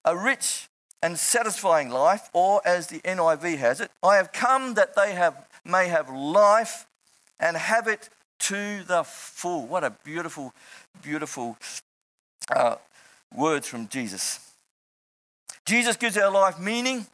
a 0.06 0.16
rich 0.16 0.68
and 1.02 1.18
satisfying 1.18 1.90
life, 1.90 2.30
or 2.34 2.62
as 2.66 2.88
the 2.88 3.00
NIV 3.00 3.58
has 3.58 3.82
it, 3.82 3.92
I 4.04 4.18
have 4.18 4.32
come 4.32 4.76
that 4.76 4.96
they 4.96 5.14
have, 5.14 5.48
may 5.66 5.88
have 5.88 6.10
life 6.10 6.86
and 7.40 7.58
have 7.58 7.88
it 7.88 8.10
to 8.40 8.84
the 8.84 9.04
full. 9.04 9.66
What 9.66 9.84
a 9.84 9.92
beautiful, 10.04 10.54
beautiful 11.02 11.58
uh, 12.56 12.76
words 13.36 13.68
from 13.68 13.88
Jesus. 13.88 14.40
Jesus 15.66 15.96
gives 15.96 16.18
our 16.18 16.32
life 16.32 16.60
meaning 16.60 17.08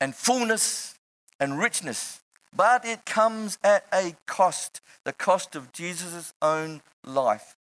and 0.00 0.14
fullness 0.14 0.94
and 1.40 1.58
richness, 1.58 2.20
but 2.58 2.84
it 2.84 3.06
comes 3.06 3.56
at 3.62 3.86
a 3.94 4.16
cost 4.26 4.82
the 5.04 5.12
cost 5.14 5.56
of 5.56 5.72
Jesus' 5.72 6.34
own 6.42 6.82
life. 7.02 7.56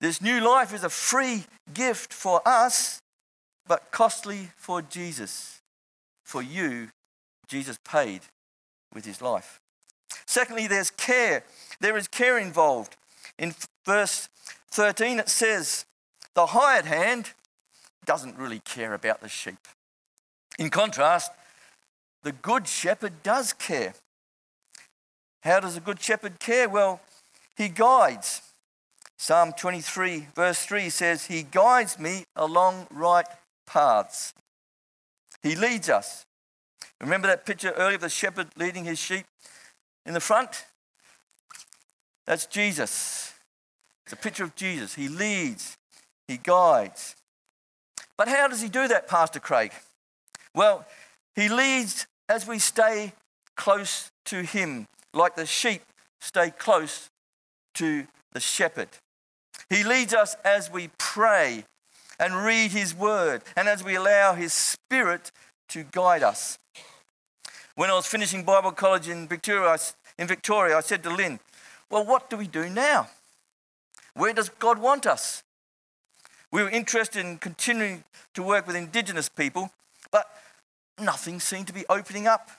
This 0.00 0.22
new 0.22 0.40
life 0.40 0.72
is 0.72 0.84
a 0.84 0.88
free 0.88 1.44
gift 1.74 2.12
for 2.12 2.40
us 2.46 3.00
but 3.66 3.90
costly 3.90 4.50
for 4.56 4.82
Jesus. 4.82 5.60
For 6.24 6.42
you, 6.42 6.90
Jesus 7.48 7.78
paid 7.84 8.20
with 8.94 9.04
his 9.04 9.20
life. 9.22 9.60
Secondly, 10.26 10.66
there's 10.66 10.90
care. 10.90 11.42
There 11.80 11.96
is 11.96 12.06
care 12.06 12.38
involved. 12.38 12.96
In 13.38 13.54
verse 13.84 14.28
13, 14.70 15.20
it 15.20 15.28
says, 15.28 15.86
The 16.34 16.46
hired 16.46 16.84
hand 16.84 17.32
doesn't 18.04 18.36
really 18.36 18.60
care 18.60 18.94
about 18.94 19.20
the 19.20 19.28
sheep. 19.28 19.66
In 20.58 20.70
contrast, 20.70 21.32
the 22.22 22.32
good 22.32 22.68
shepherd 22.68 23.22
does 23.22 23.52
care. 23.52 23.94
How 25.42 25.60
does 25.60 25.76
a 25.76 25.80
good 25.80 26.00
shepherd 26.00 26.38
care? 26.38 26.68
Well, 26.68 27.00
he 27.56 27.68
guides. 27.68 28.42
Psalm 29.16 29.52
23, 29.56 30.28
verse 30.34 30.64
3 30.64 30.90
says, 30.90 31.26
He 31.26 31.42
guides 31.42 31.98
me 31.98 32.24
along 32.34 32.86
right 32.90 33.26
paths. 33.66 34.34
He 35.42 35.54
leads 35.54 35.88
us. 35.88 36.26
Remember 37.00 37.28
that 37.28 37.44
picture 37.44 37.72
earlier 37.72 37.96
of 37.96 38.00
the 38.00 38.08
shepherd 38.08 38.48
leading 38.56 38.84
his 38.84 38.98
sheep 38.98 39.26
in 40.06 40.14
the 40.14 40.20
front? 40.20 40.64
That's 42.26 42.46
Jesus. 42.46 43.34
It's 44.04 44.12
a 44.12 44.16
picture 44.16 44.44
of 44.44 44.54
Jesus. 44.54 44.94
He 44.94 45.08
leads, 45.08 45.76
he 46.28 46.36
guides. 46.36 47.16
But 48.16 48.28
how 48.28 48.46
does 48.46 48.62
he 48.62 48.68
do 48.68 48.86
that, 48.88 49.08
Pastor 49.08 49.40
Craig? 49.40 49.72
Well, 50.54 50.84
he 51.34 51.48
leads 51.48 52.06
as 52.28 52.46
we 52.46 52.58
stay 52.58 53.12
close 53.56 54.10
to 54.26 54.42
him, 54.42 54.86
like 55.12 55.36
the 55.36 55.46
sheep 55.46 55.82
stay 56.20 56.50
close 56.50 57.10
to 57.74 58.06
the 58.32 58.40
shepherd. 58.40 58.88
He 59.68 59.84
leads 59.84 60.14
us 60.14 60.36
as 60.44 60.70
we 60.70 60.90
pray 60.98 61.64
and 62.18 62.44
read 62.44 62.70
His 62.70 62.94
Word, 62.94 63.42
and 63.56 63.68
as 63.68 63.82
we 63.82 63.96
allow 63.96 64.34
His 64.34 64.52
Spirit 64.52 65.32
to 65.70 65.82
guide 65.82 66.22
us. 66.22 66.58
When 67.74 67.90
I 67.90 67.94
was 67.94 68.06
finishing 68.06 68.44
Bible 68.44 68.72
college 68.72 69.08
in 69.08 69.26
Victoria, 69.26 69.76
in 70.18 70.26
Victoria, 70.26 70.76
I 70.76 70.80
said 70.80 71.02
to 71.04 71.10
Lynn, 71.10 71.40
Well, 71.90 72.04
what 72.04 72.28
do 72.28 72.36
we 72.36 72.46
do 72.46 72.68
now? 72.68 73.08
Where 74.14 74.34
does 74.34 74.50
God 74.50 74.78
want 74.78 75.06
us? 75.06 75.42
We 76.50 76.62
were 76.62 76.70
interested 76.70 77.24
in 77.24 77.38
continuing 77.38 78.04
to 78.34 78.42
work 78.42 78.66
with 78.66 78.76
Indigenous 78.76 79.30
people, 79.30 79.70
but 80.10 80.26
nothing 81.00 81.40
seemed 81.40 81.66
to 81.68 81.72
be 81.72 81.86
opening 81.88 82.26
up, 82.26 82.50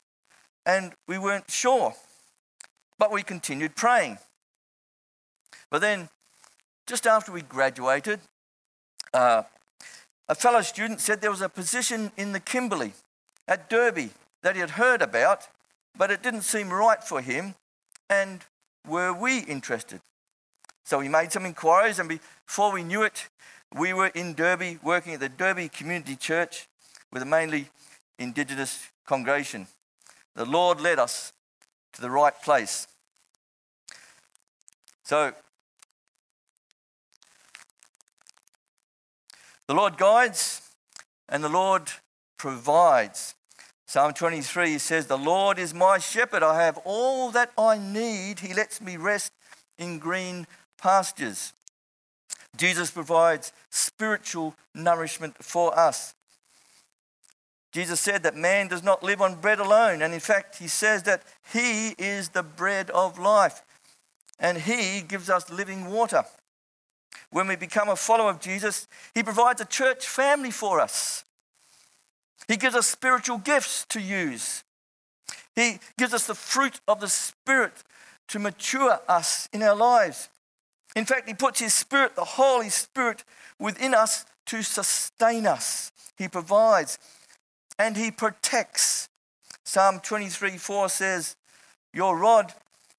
and 0.65 0.93
we 1.07 1.19
weren't 1.19 1.51
sure. 1.51 1.93
But 2.97 3.11
we 3.11 3.23
continued 3.23 3.75
praying. 3.75 4.17
But 5.69 5.81
then, 5.81 6.09
just 6.87 7.07
after 7.07 7.31
we 7.31 7.41
graduated, 7.41 8.19
uh, 9.13 9.43
a 10.29 10.35
fellow 10.35 10.61
student 10.61 11.01
said 11.01 11.21
there 11.21 11.31
was 11.31 11.41
a 11.41 11.49
position 11.49 12.11
in 12.17 12.31
the 12.31 12.39
Kimberley 12.39 12.93
at 13.47 13.69
Derby 13.69 14.11
that 14.41 14.55
he 14.55 14.61
had 14.61 14.71
heard 14.71 15.01
about, 15.01 15.47
but 15.97 16.11
it 16.11 16.23
didn't 16.23 16.43
seem 16.43 16.69
right 16.69 17.03
for 17.03 17.21
him. 17.21 17.55
And 18.09 18.41
were 18.87 19.13
we 19.13 19.39
interested? 19.39 20.01
So 20.85 20.99
we 20.99 21.09
made 21.09 21.31
some 21.31 21.45
inquiries, 21.45 21.99
and 21.99 22.19
before 22.47 22.71
we 22.71 22.83
knew 22.83 23.03
it, 23.03 23.29
we 23.73 23.93
were 23.93 24.07
in 24.07 24.33
Derby 24.33 24.79
working 24.83 25.13
at 25.13 25.19
the 25.19 25.29
Derby 25.29 25.69
Community 25.69 26.15
Church 26.15 26.67
with 27.11 27.21
a 27.21 27.25
mainly 27.25 27.69
Indigenous 28.19 28.91
congregation. 29.05 29.67
The 30.35 30.45
Lord 30.45 30.81
led 30.81 30.99
us 30.99 31.33
to 31.93 32.01
the 32.01 32.09
right 32.09 32.33
place. 32.41 32.87
So 35.03 35.33
The 39.67 39.73
Lord 39.73 39.97
guides 39.97 40.61
and 41.29 41.43
the 41.43 41.49
Lord 41.49 41.89
provides. 42.37 43.35
Psalm 43.87 44.13
23 44.13 44.77
says, 44.77 45.07
The 45.07 45.17
Lord 45.17 45.57
is 45.57 45.73
my 45.73 45.99
shepherd. 45.99 46.43
I 46.43 46.63
have 46.63 46.79
all 46.83 47.31
that 47.31 47.51
I 47.57 47.77
need. 47.77 48.41
He 48.41 48.53
lets 48.53 48.81
me 48.81 48.97
rest 48.97 49.31
in 49.77 49.99
green 49.99 50.47
pastures. 50.77 51.53
Jesus 52.57 52.91
provides 52.91 53.53
spiritual 53.69 54.55
nourishment 54.75 55.43
for 55.43 55.77
us. 55.77 56.13
Jesus 57.73 57.99
said 57.99 58.23
that 58.23 58.35
man 58.35 58.67
does 58.67 58.83
not 58.83 59.03
live 59.03 59.19
on 59.19 59.41
bread 59.41 59.59
alone. 59.59 60.03
And 60.03 60.13
in 60.13 60.19
fact, 60.19 60.59
he 60.59 60.67
says 60.67 61.03
that 61.03 61.23
he 61.51 61.89
is 61.97 62.29
the 62.29 62.43
bread 62.43 62.89
of 62.91 63.17
life 63.17 63.63
and 64.39 64.59
he 64.59 65.01
gives 65.01 65.29
us 65.29 65.49
living 65.49 65.89
water. 65.89 66.23
When 67.31 67.47
we 67.47 67.55
become 67.55 67.89
a 67.89 67.95
follower 67.95 68.29
of 68.29 68.39
Jesus, 68.39 68.87
he 69.15 69.23
provides 69.23 69.59
a 69.59 69.65
church 69.65 70.07
family 70.07 70.51
for 70.51 70.79
us. 70.79 71.25
He 72.47 72.57
gives 72.57 72.75
us 72.75 72.87
spiritual 72.87 73.39
gifts 73.39 73.85
to 73.89 73.99
use. 73.99 74.63
He 75.55 75.79
gives 75.97 76.13
us 76.13 76.27
the 76.27 76.35
fruit 76.35 76.79
of 76.87 76.99
the 76.99 77.07
Spirit 77.07 77.73
to 78.27 78.39
mature 78.39 78.99
us 79.07 79.49
in 79.51 79.63
our 79.63 79.75
lives. 79.75 80.29
In 80.95 81.05
fact, 81.05 81.27
He 81.27 81.33
puts 81.33 81.59
His 81.59 81.73
Spirit, 81.73 82.15
the 82.15 82.23
Holy 82.23 82.69
Spirit, 82.69 83.23
within 83.59 83.93
us 83.93 84.25
to 84.47 84.61
sustain 84.61 85.47
us. 85.47 85.91
He 86.17 86.27
provides 86.27 86.99
and 87.77 87.97
He 87.97 88.11
protects. 88.11 89.09
Psalm 89.63 89.99
23 90.01 90.57
4 90.57 90.89
says, 90.89 91.35
Your 91.93 92.17
rod 92.17 92.53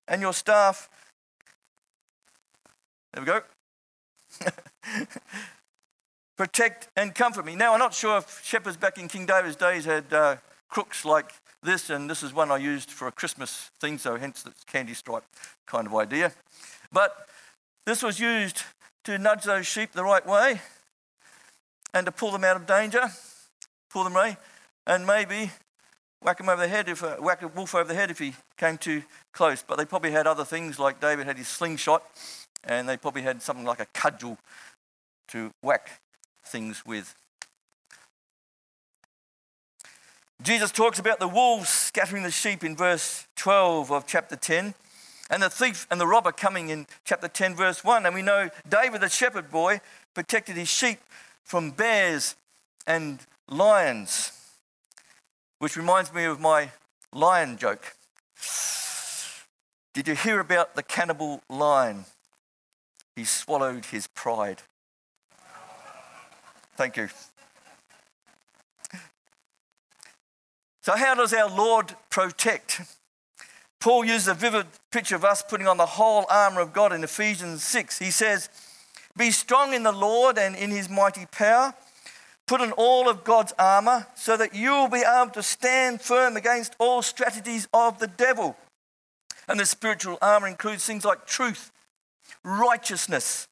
and 0.09 0.21
your 0.21 0.33
staff. 0.33 0.89
There 3.13 3.23
we 3.23 3.27
go. 3.27 3.41
Protect 6.37 6.89
and 6.97 7.15
comfort 7.15 7.47
me. 7.47 7.55
Now, 7.55 7.75
I'm 7.75 7.79
not 7.79 7.95
sure 7.95 8.19
if 8.19 8.43
shepherds 8.45 8.77
back 8.77 8.99
in 8.99 9.07
King 9.07 9.25
David's 9.25 9.55
days 9.55 9.85
had 9.85 10.13
uh, 10.13 10.37
crooks 10.69 11.05
like 11.05 11.31
this, 11.63 11.91
and 11.91 12.11
this 12.11 12.23
is 12.23 12.35
one 12.35 12.51
I 12.51 12.57
used 12.57 12.91
for 12.91 13.07
a 13.07 13.13
Christmas 13.13 13.71
thing, 13.81 13.99
so 13.99 14.17
hence 14.17 14.43
the 14.43 14.53
candy 14.67 14.95
stripe 14.95 15.25
kind 15.67 15.87
of 15.87 15.95
idea. 15.95 16.33
But 16.93 17.29
this 17.87 18.03
was 18.03 18.19
used 18.19 18.63
to 19.05 19.17
nudge 19.19 19.45
those 19.45 19.67
sheep 19.67 19.93
the 19.93 20.03
right 20.03 20.27
way 20.27 20.61
and 21.93 22.05
to 22.07 22.13
pull 22.13 22.33
them 22.33 22.43
out 22.43 22.57
of 22.57 22.67
danger, 22.67 23.09
pull 23.91 24.03
them 24.03 24.17
away, 24.17 24.37
and 24.87 25.07
maybe 25.07 25.51
whack 26.23 26.41
him 26.41 26.49
over 26.49 26.63
the 26.63 26.69
head 26.69 26.89
if 26.89 27.03
uh, 27.03 27.17
whack 27.17 27.43
a 27.43 27.49
wolf 27.49 27.75
over 27.75 27.89
the 27.89 27.95
head 27.95 28.11
if 28.11 28.19
he 28.19 28.35
came 28.57 28.79
too 28.79 29.03
close. 29.33 29.63
But 29.63 29.79
they 29.79 29.85
probably 29.85 30.11
had 30.11 30.27
other 30.27 30.45
things 30.45 30.79
like 30.79 31.01
David 31.01 31.27
had 31.27 31.39
his 31.39 31.49
slingshot, 31.49 32.03
and 32.65 32.89
they 32.89 32.97
probably 32.97 33.23
had 33.23 33.43
something 33.43 33.65
like 33.65 33.81
a 33.81 33.87
cudgel 33.87 34.39
to 35.29 35.51
whack 35.63 36.01
things 36.45 36.85
with. 36.85 37.15
Jesus 40.43 40.71
talks 40.73 40.99
about 40.99 41.21
the 41.21 41.29
wolves 41.29 41.69
scattering 41.69 42.23
the 42.23 42.31
sheep 42.31 42.65
in 42.65 42.77
verse 42.77 43.27
12 43.37 43.91
of 43.91 44.07
chapter 44.07 44.37
10, 44.37 44.75
and 45.31 45.43
the 45.43 45.49
thief 45.49 45.87
and 45.91 46.01
the 46.01 46.07
robber 46.07 46.33
coming 46.33 46.69
in 46.69 46.87
chapter 47.05 47.29
10, 47.29 47.55
verse 47.55 47.83
1. 47.83 48.05
And 48.05 48.15
we 48.15 48.21
know 48.21 48.51
David, 48.69 49.01
the 49.01 49.09
shepherd 49.09 49.51
boy, 49.51 49.81
protected 50.13 50.57
his 50.57 50.69
sheep 50.69 50.99
from 51.43 51.71
bears 51.71 52.37
and 52.87 53.21
lions, 53.49 54.33
which 55.59 55.77
reminds 55.77 56.13
me 56.13 56.25
of 56.25 56.41
my 56.41 56.71
lion 57.13 57.57
joke. 57.57 57.95
Did 59.95 60.09
you 60.09 60.15
hear 60.15 60.41
about 60.41 60.75
the 60.75 60.83
cannibal 60.83 61.43
lion? 61.49 62.05
He 63.15 63.25
swallowed 63.25 63.87
his 63.87 64.09
pride. 64.09 64.63
Thank 66.77 66.97
you. 66.97 67.09
So, 70.83 70.97
how 70.97 71.15
does 71.15 71.33
our 71.33 71.49
Lord 71.49 71.95
protect? 72.11 72.83
Paul 73.81 74.05
uses 74.05 74.29
a 74.29 74.35
vivid 74.35 74.67
picture 74.91 75.15
of 75.15 75.25
us 75.25 75.43
putting 75.43 75.69
on 75.69 75.77
the 75.77 75.87
whole 75.87 76.27
armor 76.29 76.61
of 76.61 76.73
God 76.73 76.93
in 76.93 77.05
Ephesians 77.05 77.63
6. 77.63 77.99
He 77.99 78.11
says, 78.11 78.49
Be 79.17 79.31
strong 79.31 79.73
in 79.73 79.83
the 79.83 79.93
Lord 79.93 80.39
and 80.39 80.57
in 80.57 80.71
his 80.71 80.89
mighty 80.89 81.27
power. 81.27 81.75
Put 82.47 82.61
on 82.61 82.73
all 82.73 83.09
of 83.09 83.25
God's 83.25 83.55
armor 83.59 84.07
so 84.15 84.37
that 84.37 84.55
you 84.55 84.71
will 84.73 84.89
be 84.89 85.03
able 85.03 85.31
to 85.33 85.43
stand 85.43 86.03
firm 86.03 86.37
against 86.37 86.77
all 86.79 87.01
strategies 87.01 87.67
of 87.73 87.99
the 87.99 88.07
devil. 88.07 88.57
And 89.49 89.59
the 89.59 89.67
spiritual 89.67 90.19
armor 90.21 90.49
includes 90.49 90.85
things 90.85 91.05
like 91.05 91.27
truth, 91.27 91.71
righteousness, 92.43 93.49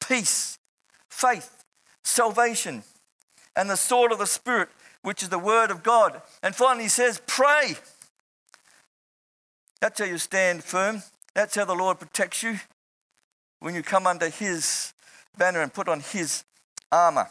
peace, 0.00 0.58
faith, 1.08 1.64
salvation, 2.04 2.84
and 3.56 3.68
the 3.68 3.76
sword 3.76 4.12
of 4.12 4.18
the 4.18 4.26
Spirit, 4.26 4.68
which 5.02 5.22
is 5.22 5.28
the 5.28 5.38
word 5.38 5.70
of 5.70 5.82
God. 5.82 6.22
And 6.42 6.54
finally, 6.54 6.84
he 6.84 6.88
says, 6.88 7.20
pray. 7.26 7.74
That's 9.80 9.98
how 9.98 10.06
you 10.06 10.18
stand 10.18 10.62
firm. 10.62 11.02
That's 11.34 11.56
how 11.56 11.64
the 11.64 11.74
Lord 11.74 11.98
protects 11.98 12.42
you 12.42 12.60
when 13.60 13.74
you 13.74 13.82
come 13.82 14.06
under 14.06 14.28
his 14.28 14.92
banner 15.36 15.60
and 15.60 15.72
put 15.72 15.88
on 15.88 16.00
his 16.00 16.44
armor. 16.92 17.28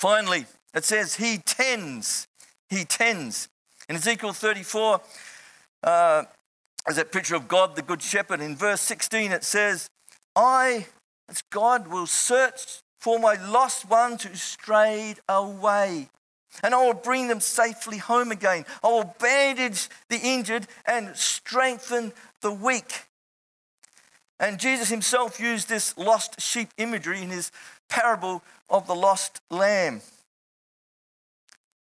Finally, 0.00 0.46
it 0.72 0.82
says, 0.82 1.16
He 1.16 1.36
tends. 1.36 2.26
He 2.70 2.86
tends. 2.86 3.50
In 3.86 3.96
Ezekiel 3.96 4.32
34, 4.32 4.98
uh, 5.84 6.24
that 6.94 7.12
picture 7.12 7.34
of 7.34 7.46
God, 7.48 7.76
the 7.76 7.82
Good 7.82 8.00
Shepherd. 8.00 8.40
In 8.40 8.56
verse 8.56 8.80
16, 8.80 9.30
it 9.30 9.44
says, 9.44 9.90
I, 10.34 10.86
as 11.28 11.42
God, 11.50 11.88
will 11.88 12.06
search 12.06 12.80
for 12.98 13.18
my 13.18 13.34
lost 13.50 13.90
ones 13.90 14.22
who 14.22 14.34
strayed 14.36 15.18
away. 15.28 16.08
And 16.62 16.74
I 16.74 16.82
will 16.86 16.94
bring 16.94 17.28
them 17.28 17.40
safely 17.40 17.98
home 17.98 18.32
again. 18.32 18.64
I 18.82 18.88
will 18.88 19.14
bandage 19.20 19.90
the 20.08 20.18
injured 20.18 20.66
and 20.86 21.14
strengthen 21.14 22.14
the 22.40 22.52
weak. 22.52 23.04
And 24.40 24.58
Jesus 24.58 24.88
himself 24.88 25.38
used 25.38 25.68
this 25.68 25.96
lost 25.98 26.40
sheep 26.40 26.70
imagery 26.78 27.22
in 27.22 27.28
his 27.28 27.52
parable 27.90 28.42
of 28.70 28.86
the 28.86 28.94
lost 28.94 29.42
lamb. 29.50 30.00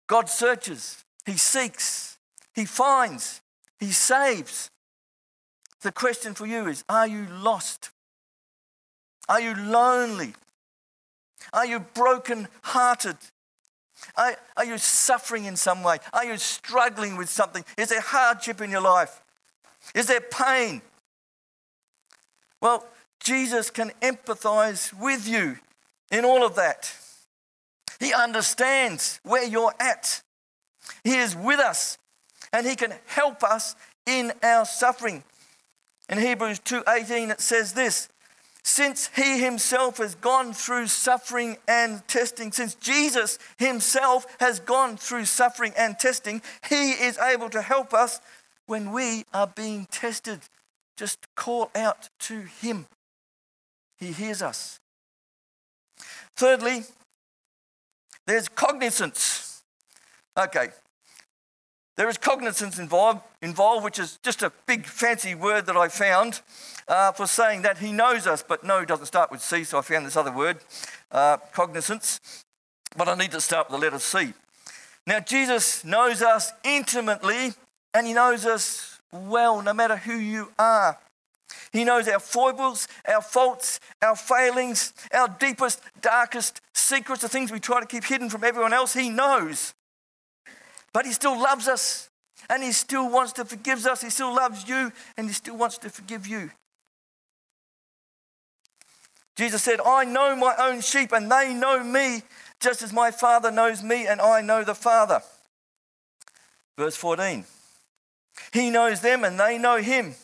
God 0.07 0.29
searches, 0.29 1.05
he 1.25 1.37
seeks, 1.37 2.17
he 2.53 2.65
finds, 2.65 3.41
he 3.79 3.91
saves. 3.91 4.69
The 5.81 5.93
question 5.93 6.33
for 6.33 6.45
you 6.45 6.67
is 6.67 6.83
Are 6.89 7.07
you 7.07 7.27
lost? 7.31 7.91
Are 9.29 9.39
you 9.39 9.55
lonely? 9.55 10.33
Are 11.53 11.65
you 11.65 11.79
broken 11.79 12.49
hearted? 12.63 13.15
Are, 14.17 14.35
are 14.57 14.65
you 14.65 14.77
suffering 14.77 15.45
in 15.45 15.55
some 15.55 15.81
way? 15.83 15.99
Are 16.11 16.25
you 16.25 16.37
struggling 16.37 17.15
with 17.15 17.29
something? 17.29 17.63
Is 17.77 17.89
there 17.89 18.01
hardship 18.01 18.59
in 18.59 18.69
your 18.69 18.81
life? 18.81 19.21
Is 19.95 20.07
there 20.07 20.21
pain? 20.21 20.81
Well, 22.61 22.85
Jesus 23.19 23.69
can 23.69 23.91
empathize 24.01 24.93
with 24.93 25.27
you 25.27 25.57
in 26.11 26.25
all 26.25 26.45
of 26.45 26.55
that. 26.55 26.93
He 27.99 28.13
understands 28.13 29.19
where 29.23 29.43
you're 29.43 29.73
at. 29.79 30.21
He 31.03 31.15
is 31.17 31.35
with 31.35 31.59
us 31.59 31.97
and 32.53 32.65
he 32.65 32.75
can 32.75 32.93
help 33.05 33.43
us 33.43 33.75
in 34.05 34.31
our 34.41 34.65
suffering. 34.65 35.23
In 36.09 36.17
Hebrews 36.17 36.59
2:18 36.59 37.29
it 37.31 37.41
says 37.41 37.73
this, 37.73 38.09
since 38.63 39.09
he 39.15 39.39
himself 39.39 39.97
has 39.97 40.15
gone 40.15 40.53
through 40.53 40.87
suffering 40.87 41.57
and 41.67 42.05
testing, 42.07 42.51
since 42.51 42.75
Jesus 42.75 43.39
himself 43.57 44.25
has 44.39 44.59
gone 44.59 44.97
through 44.97 45.25
suffering 45.25 45.73
and 45.77 45.97
testing, 45.97 46.41
he 46.67 46.91
is 46.91 47.17
able 47.17 47.49
to 47.49 47.61
help 47.61 47.93
us 47.93 48.19
when 48.65 48.91
we 48.91 49.25
are 49.33 49.47
being 49.47 49.87
tested. 49.91 50.41
Just 50.99 51.33
call 51.33 51.71
out 51.75 52.09
to 52.19 52.41
him. 52.41 52.85
He 53.97 54.11
hears 54.11 54.41
us. 54.41 54.81
Thirdly, 56.35 56.83
there's 58.27 58.49
cognizance. 58.49 59.63
Okay, 60.37 60.71
there 61.95 62.09
is 62.09 62.17
cognizance 62.17 62.79
involved, 62.79 63.21
involved, 63.41 63.85
which 63.85 63.97
is 63.97 64.19
just 64.23 64.41
a 64.41 64.51
big 64.65 64.85
fancy 64.85 65.35
word 65.35 65.67
that 65.67 65.77
I 65.77 65.87
found 65.87 66.41
uh, 66.89 67.13
for 67.13 67.27
saying 67.27 67.61
that 67.61 67.77
he 67.77 67.93
knows 67.93 68.27
us, 68.27 68.43
but 68.45 68.65
no 68.65 68.83
doesn't 68.83 69.05
start 69.05 69.31
with 69.31 69.41
C, 69.41 69.63
so 69.63 69.77
I 69.77 69.81
found 69.83 70.05
this 70.05 70.17
other 70.17 70.33
word, 70.33 70.57
uh, 71.13 71.37
cognizance. 71.53 72.43
But 72.97 73.07
I 73.07 73.15
need 73.15 73.31
to 73.31 73.39
start 73.39 73.71
with 73.71 73.79
the 73.79 73.85
letter 73.85 73.99
C. 73.99 74.33
Now, 75.07 75.21
Jesus 75.21 75.85
knows 75.85 76.21
us 76.21 76.51
intimately, 76.65 77.53
and 77.93 78.05
he 78.05 78.11
knows 78.11 78.45
us 78.45 78.88
well, 79.11 79.61
no 79.61 79.73
matter 79.73 79.97
who 79.97 80.15
you 80.15 80.51
are. 80.57 80.97
He 81.71 81.83
knows 81.83 82.07
our 82.07 82.19
foibles, 82.19 82.87
our 83.07 83.21
faults, 83.21 83.79
our 84.01 84.15
failings, 84.15 84.93
our 85.13 85.27
deepest, 85.27 85.81
darkest 86.01 86.61
secrets, 86.73 87.21
the 87.21 87.29
things 87.29 87.51
we 87.51 87.59
try 87.59 87.79
to 87.79 87.85
keep 87.85 88.03
hidden 88.03 88.29
from 88.29 88.43
everyone 88.43 88.73
else. 88.73 88.93
He 88.93 89.09
knows. 89.09 89.73
But 90.93 91.05
He 91.05 91.11
still 91.11 91.39
loves 91.39 91.67
us 91.67 92.09
and 92.49 92.63
He 92.63 92.71
still 92.71 93.09
wants 93.09 93.33
to 93.33 93.45
forgive 93.45 93.85
us. 93.85 94.01
He 94.01 94.09
still 94.09 94.33
loves 94.33 94.67
you 94.67 94.91
and 95.17 95.27
He 95.27 95.33
still 95.33 95.57
wants 95.57 95.77
to 95.79 95.89
forgive 95.89 96.27
you. 96.27 96.51
Jesus 99.35 99.63
said, 99.63 99.79
I 99.85 100.03
know 100.03 100.35
my 100.35 100.53
own 100.59 100.81
sheep 100.81 101.13
and 101.13 101.31
they 101.31 101.53
know 101.53 101.83
me 101.83 102.23
just 102.59 102.81
as 102.81 102.91
my 102.91 103.09
Father 103.09 103.51
knows 103.51 103.81
me 103.81 104.05
and 104.05 104.19
I 104.19 104.41
know 104.41 104.63
the 104.63 104.75
Father. 104.75 105.21
Verse 106.77 106.95
14. 106.95 107.45
He 108.51 108.69
knows 108.69 109.01
them 109.01 109.23
and 109.23 109.39
they 109.39 109.57
know 109.57 109.77
him. 109.77 110.15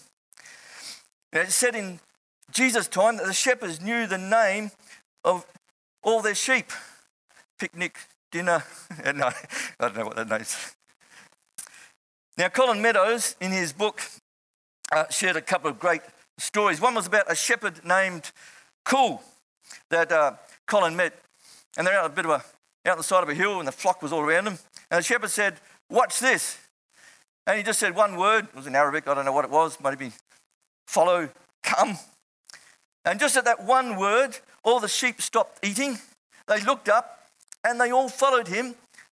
It 1.33 1.51
said 1.51 1.75
in 1.75 1.99
Jesus' 2.51 2.87
time 2.87 3.17
that 3.17 3.25
the 3.25 3.33
shepherds 3.33 3.81
knew 3.81 4.07
the 4.07 4.17
name 4.17 4.71
of 5.23 5.45
all 6.01 6.21
their 6.21 6.35
sheep. 6.35 6.71
Picnic 7.59 7.97
dinner. 8.31 8.63
no, 9.15 9.27
I 9.27 9.33
don't 9.79 9.97
know 9.97 10.05
what 10.05 10.15
that 10.15 10.29
means. 10.29 10.75
Now, 12.37 12.49
Colin 12.49 12.81
Meadows, 12.81 13.35
in 13.39 13.51
his 13.51 13.71
book, 13.71 14.01
uh, 14.91 15.05
shared 15.09 15.37
a 15.37 15.41
couple 15.41 15.69
of 15.69 15.79
great 15.79 16.01
stories. 16.37 16.81
One 16.81 16.93
was 16.93 17.07
about 17.07 17.31
a 17.31 17.35
shepherd 17.35 17.85
named 17.85 18.31
Cool 18.83 19.23
that 19.89 20.11
uh, 20.11 20.33
Colin 20.67 20.95
met, 20.95 21.13
and 21.77 21.87
they're 21.87 21.97
out 21.97 22.05
a 22.05 22.09
bit 22.09 22.25
of 22.25 22.31
a 22.31 22.43
out 22.87 22.97
the 22.97 23.03
side 23.03 23.23
of 23.23 23.29
a 23.29 23.33
hill, 23.33 23.59
and 23.59 23.67
the 23.67 23.71
flock 23.71 24.03
was 24.03 24.13
all 24.13 24.21
around 24.21 24.45
them. 24.45 24.59
And 24.91 24.99
the 24.99 25.03
shepherd 25.03 25.31
said, 25.31 25.59
"Watch 25.89 26.19
this," 26.19 26.59
and 27.47 27.57
he 27.57 27.63
just 27.63 27.79
said 27.79 27.95
one 27.95 28.17
word. 28.17 28.45
It 28.45 28.55
was 28.55 28.67
in 28.67 28.75
Arabic. 28.75 29.07
I 29.07 29.13
don't 29.13 29.25
know 29.25 29.31
what 29.31 29.45
it 29.45 29.51
was. 29.51 29.79
Might 29.79 29.91
have 29.91 29.99
been 29.99 30.13
follow, 30.87 31.29
come. 31.63 31.97
And 33.03 33.19
just 33.19 33.37
at 33.37 33.45
that 33.45 33.63
one 33.63 33.97
word, 33.97 34.37
all 34.63 34.79
the 34.79 34.87
sheep 34.87 35.21
stopped 35.21 35.63
eating. 35.63 35.99
They 36.47 36.61
looked 36.61 36.89
up, 36.89 37.27
and 37.63 37.79
they 37.79 37.91
all 37.91 38.09
followed 38.09 38.47
him 38.47 38.75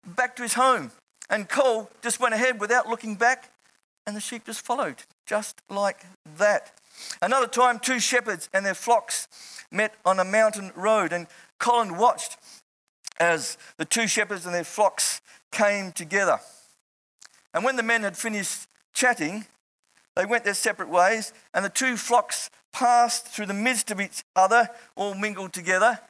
back 0.06 0.36
to 0.38 0.44
his 0.44 0.54
home. 0.54 0.92
And 1.30 1.50
Cole 1.50 1.90
just 2.02 2.20
went 2.20 2.34
ahead 2.34 2.60
without 2.60 2.88
looking 2.88 3.16
back, 3.16 3.52
and 4.06 4.16
the 4.16 4.22
sheep 4.22 4.46
just 4.46 4.62
followed, 4.62 5.04
just 5.26 5.62
like 5.70 6.06
that. 6.38 6.72
Another 7.22 7.48
time, 7.48 7.80
two 7.80 8.00
shepherds 8.00 8.50
and 8.54 8.66
their 8.66 8.76
flocks 8.76 9.28
met 9.72 9.94
on 10.06 10.20
a 10.20 10.24
mountain 10.24 10.72
road, 10.76 11.12
and 11.12 11.28
Colin 11.60 11.98
watched 11.98 12.38
as 13.20 13.58
the 13.78 13.86
two 13.86 14.08
shepherds 14.08 14.46
and 14.46 14.54
their 14.54 14.64
flocks 14.64 15.22
came 15.52 15.92
together. 15.92 16.40
And 17.56 17.64
when 17.64 17.78
the 17.78 17.84
men 17.84 18.04
had 18.04 18.18
finished 18.18 18.68
chatting, 18.94 19.46
they 20.16 20.26
went 20.26 20.44
their 20.44 20.54
separate 20.54 20.90
ways, 20.90 21.32
and 21.54 21.64
the 21.64 21.70
two 21.70 21.96
flocks 21.96 22.50
passed 22.74 23.28
through 23.28 23.46
the 23.46 23.54
midst 23.54 23.90
of 23.90 24.02
each 24.02 24.24
other, 24.36 24.70
all 24.98 25.16
mingled 25.16 25.54
together, 25.54 26.02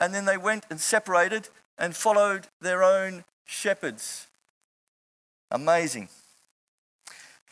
and 0.00 0.14
then 0.14 0.24
they 0.24 0.38
went 0.38 0.64
and 0.70 0.80
separated 0.80 1.50
and 1.76 1.94
followed 1.94 2.48
their 2.62 2.82
own 2.82 3.24
shepherds. 3.44 4.28
Amazing. 5.50 6.08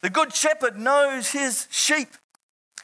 The 0.01 0.11
good 0.11 0.35
shepherd 0.35 0.79
knows 0.79 1.33
his 1.33 1.69
sheep 1.71 2.09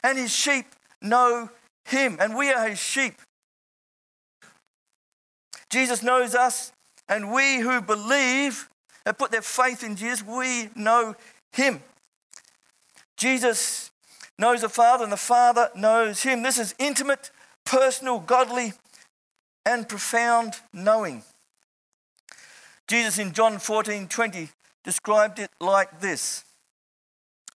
and 0.03 0.19
his 0.19 0.31
sheep 0.31 0.67
know 1.01 1.49
him, 1.85 2.17
and 2.19 2.37
we 2.37 2.53
are 2.53 2.69
his 2.69 2.79
sheep. 2.79 3.15
Jesus 5.71 6.03
knows 6.03 6.35
us, 6.35 6.71
and 7.07 7.33
we 7.33 7.57
who 7.57 7.81
believe 7.81 8.69
and 9.09 9.17
put 9.17 9.31
their 9.31 9.41
faith 9.41 9.83
in 9.83 9.95
Jesus, 9.95 10.23
we 10.23 10.69
know 10.75 11.15
him. 11.51 11.81
Jesus 13.17 13.89
knows 14.37 14.61
the 14.61 14.69
Father, 14.69 15.03
and 15.03 15.11
the 15.11 15.17
Father 15.17 15.71
knows 15.75 16.21
him. 16.21 16.43
This 16.43 16.59
is 16.59 16.75
intimate, 16.77 17.31
personal, 17.65 18.19
godly, 18.19 18.73
and 19.65 19.89
profound 19.89 20.53
knowing. 20.71 21.23
Jesus 22.87 23.17
in 23.17 23.33
John 23.33 23.57
14 23.57 24.07
20 24.07 24.49
described 24.83 25.39
it 25.39 25.49
like 25.59 26.01
this 26.01 26.45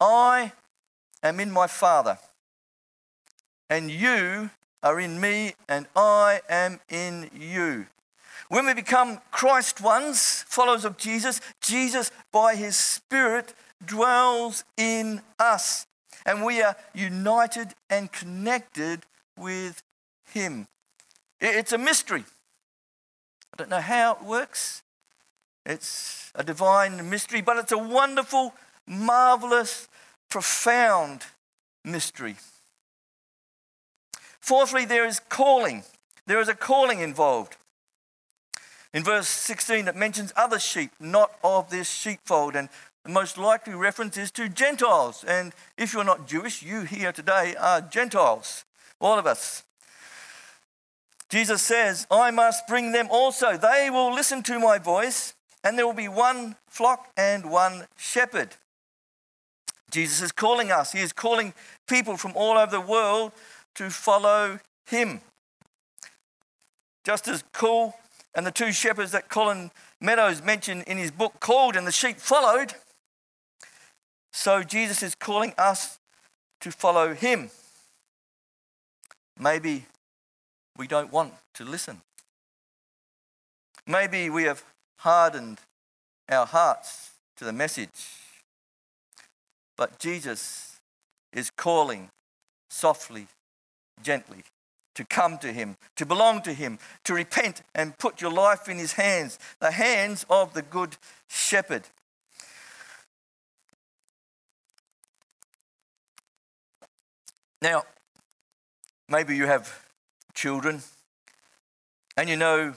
I 0.01 0.53
am 1.23 1.39
in 1.39 1.51
my 1.51 1.67
Father 1.67 2.19
and 3.69 3.91
you 3.91 4.49
are 4.83 4.99
in 4.99 5.21
me, 5.21 5.53
and 5.69 5.87
I 5.95 6.41
am 6.49 6.81
in 6.89 7.31
you. 7.39 7.87
When 8.53 8.67
we 8.67 8.75
become 8.75 9.19
Christ 9.31 9.81
ones, 9.81 10.45
followers 10.47 10.85
of 10.85 10.99
Jesus, 10.99 11.41
Jesus, 11.63 12.11
by 12.33 12.55
his 12.55 12.77
Spirit, 12.77 13.55
dwells 13.83 14.65
in 14.77 15.23
us, 15.39 15.87
and 16.27 16.45
we 16.45 16.61
are 16.61 16.77
united 16.95 17.69
and 17.89 18.13
connected 18.13 19.07
with 19.39 19.83
him. 20.35 20.67
It's 21.41 21.73
a 21.73 21.79
mystery. 21.79 22.27
I 23.55 23.57
don't 23.57 23.71
know 23.71 23.81
how 23.81 24.17
it 24.17 24.23
works. 24.23 24.83
It's 25.65 26.31
a 26.35 26.45
divine 26.45 27.09
mystery, 27.09 27.41
but 27.41 27.57
it's 27.57 27.73
a 27.73 27.79
wonderful, 27.79 28.53
marvelous, 28.87 29.89
profound 30.29 31.23
mystery. 31.87 32.37
Fourthly, 34.41 34.85
there 34.85 35.07
is 35.07 35.21
calling. 35.21 35.85
There 36.27 36.39
is 36.39 36.51
a 36.51 36.55
calling 36.55 37.01
involved. 37.01 37.57
In 38.95 39.05
verse 39.05 39.29
16, 39.29 39.89
it 39.89 39.97
mentions 39.97 40.33
other 40.37 40.59
sheep, 40.59 40.91
not 41.01 41.33
of 41.43 41.71
this 41.71 41.89
sheepfold. 41.89 42.55
And 42.55 42.69
the 43.05 43.11
most 43.11 43.39
likely 43.39 43.75
reference 43.75 44.19
is 44.19 44.31
to 44.33 44.49
Gentiles. 44.49 45.25
And 45.27 45.53
if 45.79 45.93
you're 45.93 46.05
not 46.05 46.29
Jewish, 46.29 46.63
you 46.63 46.83
here 46.83 47.13
today 47.13 47.55
are 47.59 47.81
Gentiles, 47.81 48.65
all 49.01 49.19
of 49.19 49.27
us. 49.27 49.65
Jesus 51.31 51.63
says, 51.63 52.07
I 52.11 52.31
must 52.31 52.67
bring 52.69 52.93
them 52.93 53.09
also. 53.11 53.57
They 53.57 53.89
will 53.91 54.13
listen 54.13 54.43
to 54.43 54.59
my 54.59 54.79
voice, 54.79 55.33
and 55.65 55.79
there 55.79 55.87
will 55.87 55.95
be 55.95 56.09
one 56.09 56.57
flock 56.69 57.09
and 57.17 57.51
one 57.51 57.87
shepherd. 57.97 58.51
Jesus 59.91 60.21
is 60.21 60.33
calling 60.33 60.71
us. 60.71 60.93
He 60.93 61.01
is 61.01 61.13
calling 61.15 61.55
people 61.89 62.19
from 62.19 62.33
all 62.35 62.59
over 62.59 62.71
the 62.71 62.81
world 62.81 63.33
to 63.77 63.89
follow 63.89 64.59
him. 64.87 65.23
Just 67.05 67.29
as 67.29 67.43
Cool 67.53 67.95
and 68.35 68.47
the 68.47 68.51
two 68.51 68.73
shepherds 68.73 69.13
that 69.13 69.29
Colin 69.29 69.71
Meadows 70.01 70.43
mentioned 70.43 70.85
in 70.87 70.97
his 70.97 71.11
book 71.11 71.41
called 71.41 71.77
and 71.77 71.87
the 71.87 71.93
sheep 71.93 72.19
followed, 72.19 72.75
so 74.33 74.63
Jesus 74.63 75.03
is 75.03 75.15
calling 75.15 75.53
us 75.59 75.99
to 76.61 76.71
follow 76.71 77.15
him. 77.15 77.51
Maybe 79.39 79.87
we 80.77 80.87
don't 80.87 81.13
want 81.13 81.35
to 81.55 81.65
listen. 81.65 82.01
Maybe 83.87 84.31
we 84.31 84.45
have 84.45 84.65
hardened 84.99 85.59
our 86.29 86.47
hearts 86.47 87.11
to 87.37 87.45
the 87.45 87.53
message. 87.53 87.91
But 89.77 89.99
Jesus 89.99 90.81
is 91.33 91.51
calling 91.51 92.11
softly 92.71 93.27
gently, 94.03 94.45
to 94.95 95.05
come 95.05 95.39
to 95.39 95.53
Him, 95.53 95.77
to 95.97 96.07
belong 96.07 96.43
to 96.43 96.53
Him, 96.53 96.79
to 97.05 97.15
repent 97.15 97.63
and 97.75 97.97
put 97.99 98.21
your 98.21 98.33
life 98.33 98.69
in 98.69 98.79
His 98.79 98.93
hands, 98.93 99.39
the 99.61 99.71
hands 99.71 100.27
of 100.29 100.55
the 100.55 100.63
Good 100.63 100.97
Shepherd. 101.29 101.85
Now, 107.63 107.85
maybe 109.09 109.37
you 109.37 109.47
have 109.47 109.87
children 110.35 110.83
and 112.17 112.29
you 112.29 112.37
know 112.37 112.75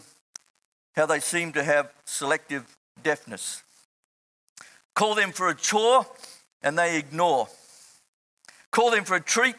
how 0.95 1.05
they 1.05 1.19
seem 1.19 1.51
to 1.53 1.63
have 1.63 1.91
selective 2.05 2.77
deafness. 3.01 3.63
Call 4.93 5.15
them 5.15 5.31
for 5.31 5.49
a 5.49 5.55
chore 5.55 6.05
and 6.61 6.77
they 6.77 6.97
ignore. 6.97 7.47
Call 8.71 8.91
them 8.91 9.03
for 9.03 9.15
a 9.15 9.21
treat 9.21 9.55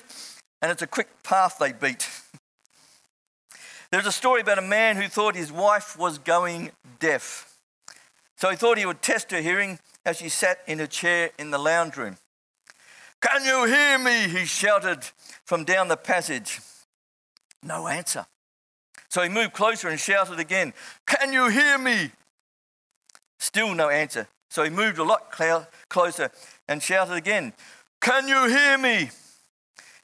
and 0.62 0.70
it's 0.70 0.82
a 0.82 0.86
quick 0.86 1.08
path 1.22 1.56
they 1.58 1.72
beat. 1.72 2.08
There's 3.96 4.06
a 4.06 4.12
story 4.12 4.42
about 4.42 4.58
a 4.58 4.62
man 4.62 4.96
who 4.96 5.08
thought 5.08 5.34
his 5.34 5.50
wife 5.50 5.98
was 5.98 6.18
going 6.18 6.70
deaf. 6.98 7.56
So 8.36 8.50
he 8.50 8.56
thought 8.56 8.76
he 8.76 8.84
would 8.84 9.00
test 9.00 9.30
her 9.30 9.40
hearing 9.40 9.78
as 10.04 10.18
she 10.18 10.28
sat 10.28 10.58
in 10.66 10.80
a 10.80 10.86
chair 10.86 11.30
in 11.38 11.50
the 11.50 11.56
lounge 11.56 11.96
room. 11.96 12.18
Can 13.22 13.42
you 13.46 13.64
hear 13.64 13.98
me? 13.98 14.28
He 14.28 14.44
shouted 14.44 14.98
from 15.46 15.64
down 15.64 15.88
the 15.88 15.96
passage. 15.96 16.60
No 17.62 17.88
answer. 17.88 18.26
So 19.08 19.22
he 19.22 19.30
moved 19.30 19.54
closer 19.54 19.88
and 19.88 19.98
shouted 19.98 20.38
again, 20.40 20.74
Can 21.06 21.32
you 21.32 21.48
hear 21.48 21.78
me? 21.78 22.10
Still 23.38 23.74
no 23.74 23.88
answer. 23.88 24.28
So 24.50 24.62
he 24.62 24.68
moved 24.68 24.98
a 24.98 25.04
lot 25.04 25.34
closer 25.88 26.30
and 26.68 26.82
shouted 26.82 27.14
again, 27.14 27.54
Can 28.02 28.28
you 28.28 28.46
hear 28.46 28.76
me? 28.76 29.08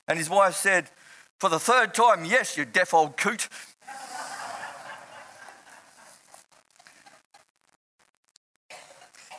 And 0.09 0.16
his 0.16 0.31
wife 0.31 0.55
said, 0.55 0.88
For 1.38 1.50
the 1.50 1.59
third 1.59 1.92
time, 1.92 2.24
yes, 2.24 2.57
you 2.57 2.64
deaf 2.64 2.94
old 2.94 3.18
coot. 3.18 3.50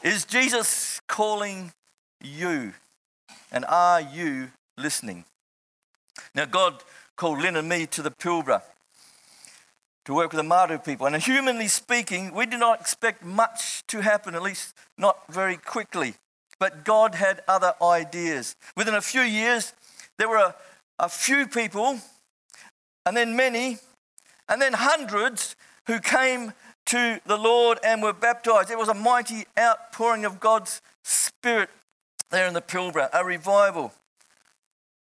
Is 0.04 0.26
Jesus 0.26 1.00
calling 1.08 1.72
you? 2.22 2.74
And 3.54 3.64
are 3.70 4.02
you 4.02 4.50
listening? 4.78 5.24
Now, 6.36 6.44
God 6.44 6.84
called 7.16 7.40
Lynn 7.40 7.56
and 7.56 7.70
me 7.70 7.86
to 7.88 8.02
the 8.02 8.12
Pilbara 8.12 8.62
to 10.04 10.14
work 10.14 10.34
with 10.34 10.42
the 10.42 10.50
Mardu 10.50 10.84
people. 10.84 11.08
And 11.08 11.16
humanly 11.16 11.70
speaking, 11.70 12.34
we 12.34 12.46
did 12.46 12.60
not 12.60 12.82
expect 12.82 13.24
much 13.24 13.88
to 13.88 14.02
happen, 14.02 14.36
at 14.36 14.42
least 14.42 14.76
not 14.98 15.20
very 15.32 15.56
quickly. 15.56 16.16
But 16.60 16.84
God 16.84 17.16
had 17.16 17.42
other 17.48 17.74
ideas. 17.82 18.58
Within 18.76 18.96
a 18.96 19.02
few 19.02 19.22
years, 19.22 19.72
there 20.18 20.28
were 20.28 20.36
a, 20.36 20.56
a 21.00 21.08
few 21.08 21.48
people, 21.48 22.00
and 23.06 23.16
then 23.16 23.38
many, 23.38 23.78
and 24.50 24.62
then 24.62 24.74
hundreds 24.74 25.56
who 25.88 26.02
came 26.02 26.52
to 26.94 27.20
the 27.26 27.38
Lord 27.40 27.80
and 27.84 28.04
were 28.04 28.14
baptized. 28.14 28.70
It 28.70 28.78
was 28.78 28.88
a 28.88 28.94
mighty 28.94 29.46
outpouring 29.58 30.26
of 30.26 30.40
God's 30.40 30.80
Spirit 31.02 31.72
there 32.30 32.46
in 32.46 32.54
the 32.54 32.62
Pilbara, 32.62 33.10
a 33.12 33.26
revival. 33.26 33.92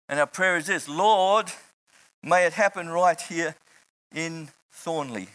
And 0.08 0.20
our 0.20 0.28
prayer 0.28 0.56
is 0.56 0.66
this 0.66 0.88
Lord, 0.88 1.50
may 2.22 2.46
it 2.46 2.52
happen 2.52 2.88
right 2.88 3.20
here 3.20 3.56
in 4.14 4.50
Thornlie. 4.72 5.26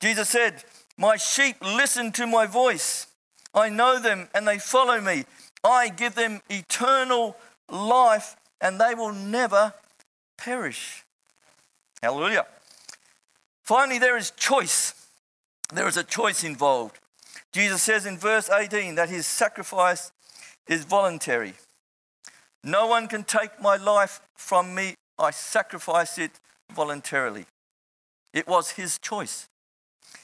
Jesus 0.00 0.28
said, 0.28 0.62
My 0.98 1.16
sheep 1.16 1.56
listen 1.62 2.12
to 2.12 2.26
my 2.26 2.44
voice. 2.44 3.06
I 3.54 3.70
know 3.70 3.98
them 3.98 4.28
and 4.34 4.46
they 4.46 4.58
follow 4.58 5.00
me. 5.00 5.24
I 5.64 5.88
give 5.88 6.14
them 6.14 6.42
eternal 6.50 7.38
life 7.70 8.36
and 8.60 8.78
they 8.78 8.94
will 8.94 9.14
never 9.14 9.72
perish. 10.36 11.04
Hallelujah. 12.02 12.44
Finally, 13.62 13.98
there 13.98 14.16
is 14.16 14.30
choice. 14.32 14.94
There 15.72 15.88
is 15.88 15.96
a 15.96 16.04
choice 16.04 16.44
involved. 16.44 16.98
Jesus 17.52 17.82
says 17.82 18.06
in 18.06 18.18
verse 18.18 18.50
18 18.50 18.94
that 18.96 19.08
his 19.08 19.26
sacrifice 19.26 20.12
is 20.68 20.84
voluntary. 20.84 21.54
No 22.64 22.86
one 22.86 23.08
can 23.08 23.24
take 23.24 23.60
my 23.60 23.76
life 23.76 24.20
from 24.34 24.74
me. 24.74 24.94
I 25.18 25.30
sacrifice 25.30 26.18
it 26.18 26.32
voluntarily. 26.72 27.46
It 28.32 28.48
was 28.48 28.72
his 28.72 28.98
choice. 28.98 29.48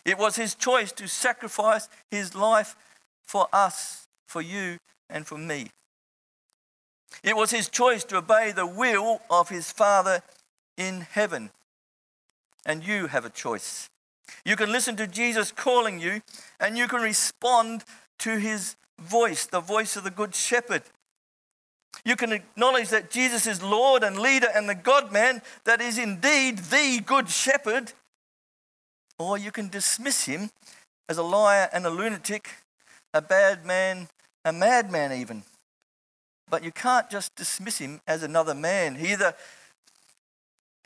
It 0.05 0.19
was 0.19 0.37
his 0.37 0.55
choice 0.55 0.93
to 0.93 1.09
sacrifice 1.09 1.89
his 2.11 2.35
life 2.35 2.77
for 3.23 3.47
us, 3.53 4.07
for 4.27 4.41
you, 4.41 4.79
and 5.11 5.27
for 5.27 5.39
me. 5.39 5.69
It 7.23 7.37
was 7.37 7.51
his 7.51 7.69
choice 7.69 8.05
to 8.05 8.19
obey 8.19 8.53
the 8.53 8.67
will 8.67 9.21
of 9.31 9.49
his 9.49 9.71
Father 9.71 10.23
in 10.77 11.01
heaven. 11.01 11.51
And 12.69 12.87
you 12.87 13.09
have 13.09 13.25
a 13.25 13.31
choice. 13.31 13.89
You 14.45 14.55
can 14.55 14.71
listen 14.71 14.95
to 14.97 15.07
Jesus 15.07 15.51
calling 15.51 15.99
you, 15.99 16.21
and 16.61 16.79
you 16.79 16.87
can 16.87 17.01
respond 17.01 17.83
to 18.21 18.37
his 18.37 18.77
voice, 19.01 19.47
the 19.47 19.61
voice 19.61 19.97
of 19.97 20.05
the 20.05 20.11
Good 20.11 20.35
Shepherd. 20.35 20.83
You 22.05 22.15
can 22.15 22.33
acknowledge 22.33 22.91
that 22.91 23.11
Jesus 23.11 23.47
is 23.47 23.63
Lord 23.63 24.03
and 24.03 24.19
leader 24.19 24.49
and 24.55 24.69
the 24.69 24.75
God 24.75 25.11
man, 25.11 25.43
that 25.65 25.81
is 25.81 25.99
indeed 25.99 26.59
the 26.59 27.01
Good 27.05 27.29
Shepherd, 27.29 27.93
or 29.19 29.39
you 29.39 29.51
can 29.51 29.69
dismiss 29.69 30.27
him 30.27 30.51
as 31.09 31.19
a 31.19 31.23
liar 31.23 31.69
and 31.73 31.87
a 31.87 31.91
lunatic, 31.91 32.51
a 33.15 33.23
bad 33.23 33.65
man, 33.65 34.09
a 34.45 34.53
madman, 34.53 35.13
even. 35.13 35.43
But 36.51 36.63
you 36.63 36.71
can't 36.71 37.11
just 37.11 37.35
dismiss 37.35 37.79
him 37.79 38.01
as 38.07 38.23
another 38.23 38.55
man. 38.55 38.95
He 38.97 39.13
either 39.13 39.35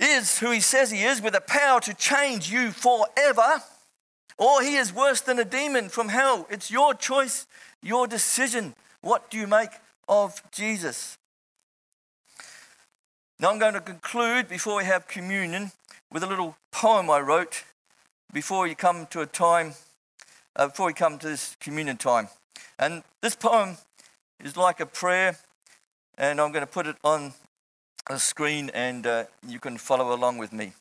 is 0.03 0.38
who 0.38 0.51
he 0.51 0.61
says 0.61 0.91
he 0.91 1.05
is 1.05 1.23
with 1.23 1.35
the 1.35 1.41
power 1.41 1.81
to 1.81 1.95
change 1.95 2.51
you 2.51 2.71
forever, 2.71 3.62
or 4.38 4.62
he 4.62 4.77
is 4.77 4.93
worse 4.93 5.21
than 5.21 5.38
a 5.38 5.45
demon 5.45 5.88
from 5.88 6.09
hell. 6.09 6.47
It's 6.51 6.71
your 6.71 6.95
choice, 6.95 7.47
your 7.83 8.07
decision. 8.07 8.75
What 9.01 9.31
do 9.31 9.38
you 9.38 9.47
make 9.47 9.71
of 10.09 10.43
Jesus? 10.51 11.17
Now 13.38 13.51
I'm 13.51 13.59
going 13.59 13.75
to 13.75 13.81
conclude 13.81 14.49
before 14.49 14.77
we 14.77 14.85
have 14.85 15.09
communion 15.09 15.73
with 16.12 16.23
a 16.23 16.27
little 16.27 16.57
poem 16.71 17.11
I 17.11 17.21
wrote 17.21 17.65
before 18.33 18.67
you 18.67 18.75
come 18.75 19.07
to 19.07 19.21
a 19.21 19.27
time, 19.27 19.75
uh, 20.57 20.69
before 20.69 20.91
you 20.91 20.95
come 20.95 21.19
to 21.19 21.29
this 21.29 21.57
communion 21.61 21.97
time. 21.97 22.29
And 22.79 23.03
this 23.21 23.35
poem 23.35 23.77
is 24.43 24.57
like 24.57 24.81
a 24.81 24.87
prayer, 24.87 25.38
and 26.17 26.41
I'm 26.41 26.53
going 26.53 26.65
to 26.65 26.71
put 26.71 26.87
it 26.87 26.97
on 27.05 27.35
the 28.09 28.19
screen 28.19 28.71
and 28.75 29.07
uh, 29.07 29.25
you 29.47 29.59
can 29.59 29.79
follow 29.79 30.15
along 30.15 30.38
with 30.38 30.53
me. 30.53 30.73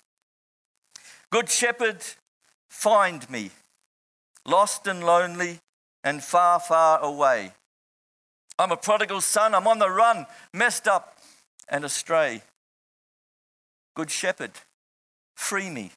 Good 1.31 1.49
shepherd, 1.49 2.03
find 2.69 3.29
me, 3.29 3.51
lost 4.45 4.87
and 4.87 5.03
lonely 5.03 5.59
and 6.03 6.23
far, 6.23 6.59
far 6.59 6.99
away. 6.99 7.53
I'm 8.59 8.71
a 8.71 8.77
prodigal 8.77 9.21
son, 9.21 9.55
I'm 9.55 9.67
on 9.67 9.79
the 9.79 9.89
run, 9.89 10.25
messed 10.53 10.87
up 10.87 11.17
and 11.69 11.85
astray. 11.85 12.41
Good 13.95 14.11
shepherd, 14.11 14.51
free 15.35 15.69
me 15.69 15.91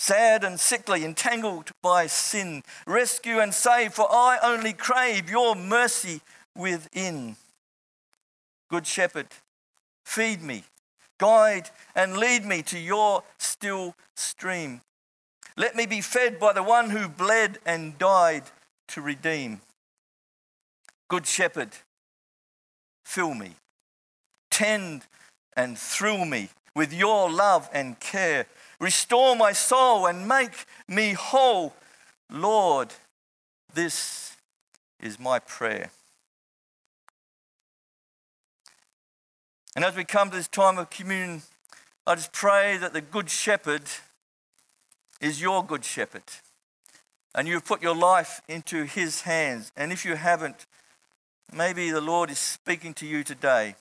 sad 0.00 0.42
and 0.44 0.58
sickly, 0.58 1.04
entangled 1.04 1.70
by 1.82 2.06
sin. 2.06 2.62
Rescue 2.86 3.38
and 3.38 3.52
save, 3.52 3.92
for 3.92 4.08
I 4.10 4.38
only 4.42 4.72
crave 4.72 5.28
your 5.28 5.54
mercy 5.54 6.22
within. 6.56 7.36
Good 8.70 8.86
shepherd, 8.86 9.26
feed 10.10 10.42
me, 10.42 10.64
guide 11.18 11.70
and 11.94 12.16
lead 12.16 12.44
me 12.44 12.62
to 12.62 12.78
your 12.78 13.22
still 13.38 13.94
stream. 14.14 14.80
Let 15.56 15.76
me 15.76 15.86
be 15.86 16.00
fed 16.00 16.38
by 16.38 16.52
the 16.52 16.62
one 16.62 16.90
who 16.90 17.08
bled 17.08 17.58
and 17.64 17.98
died 17.98 18.44
to 18.88 19.00
redeem. 19.00 19.60
Good 21.08 21.26
shepherd, 21.26 21.70
fill 23.04 23.34
me, 23.34 23.52
tend 24.50 25.02
and 25.56 25.78
thrill 25.78 26.24
me 26.24 26.50
with 26.74 26.92
your 26.92 27.30
love 27.30 27.68
and 27.72 27.98
care 27.98 28.46
Restore 28.80 29.36
my 29.36 29.52
soul 29.52 30.06
and 30.06 30.26
make 30.26 30.64
me 30.88 31.12
whole. 31.12 31.74
Lord, 32.30 32.88
this 33.74 34.36
is 34.98 35.20
my 35.20 35.38
prayer. 35.38 35.90
And 39.76 39.84
as 39.84 39.96
we 39.96 40.04
come 40.04 40.30
to 40.30 40.36
this 40.36 40.48
time 40.48 40.78
of 40.78 40.90
communion, 40.90 41.42
I 42.06 42.14
just 42.14 42.32
pray 42.32 42.76
that 42.76 42.92
the 42.92 43.00
Good 43.00 43.30
Shepherd 43.30 43.82
is 45.20 45.40
your 45.40 45.64
Good 45.64 45.84
Shepherd. 45.84 46.24
And 47.34 47.46
you've 47.46 47.64
put 47.64 47.82
your 47.82 47.94
life 47.94 48.40
into 48.48 48.84
His 48.84 49.22
hands. 49.22 49.70
And 49.76 49.92
if 49.92 50.04
you 50.04 50.16
haven't, 50.16 50.66
maybe 51.52 51.90
the 51.90 52.00
Lord 52.00 52.30
is 52.30 52.38
speaking 52.38 52.94
to 52.94 53.06
you 53.06 53.22
today. 53.22 53.76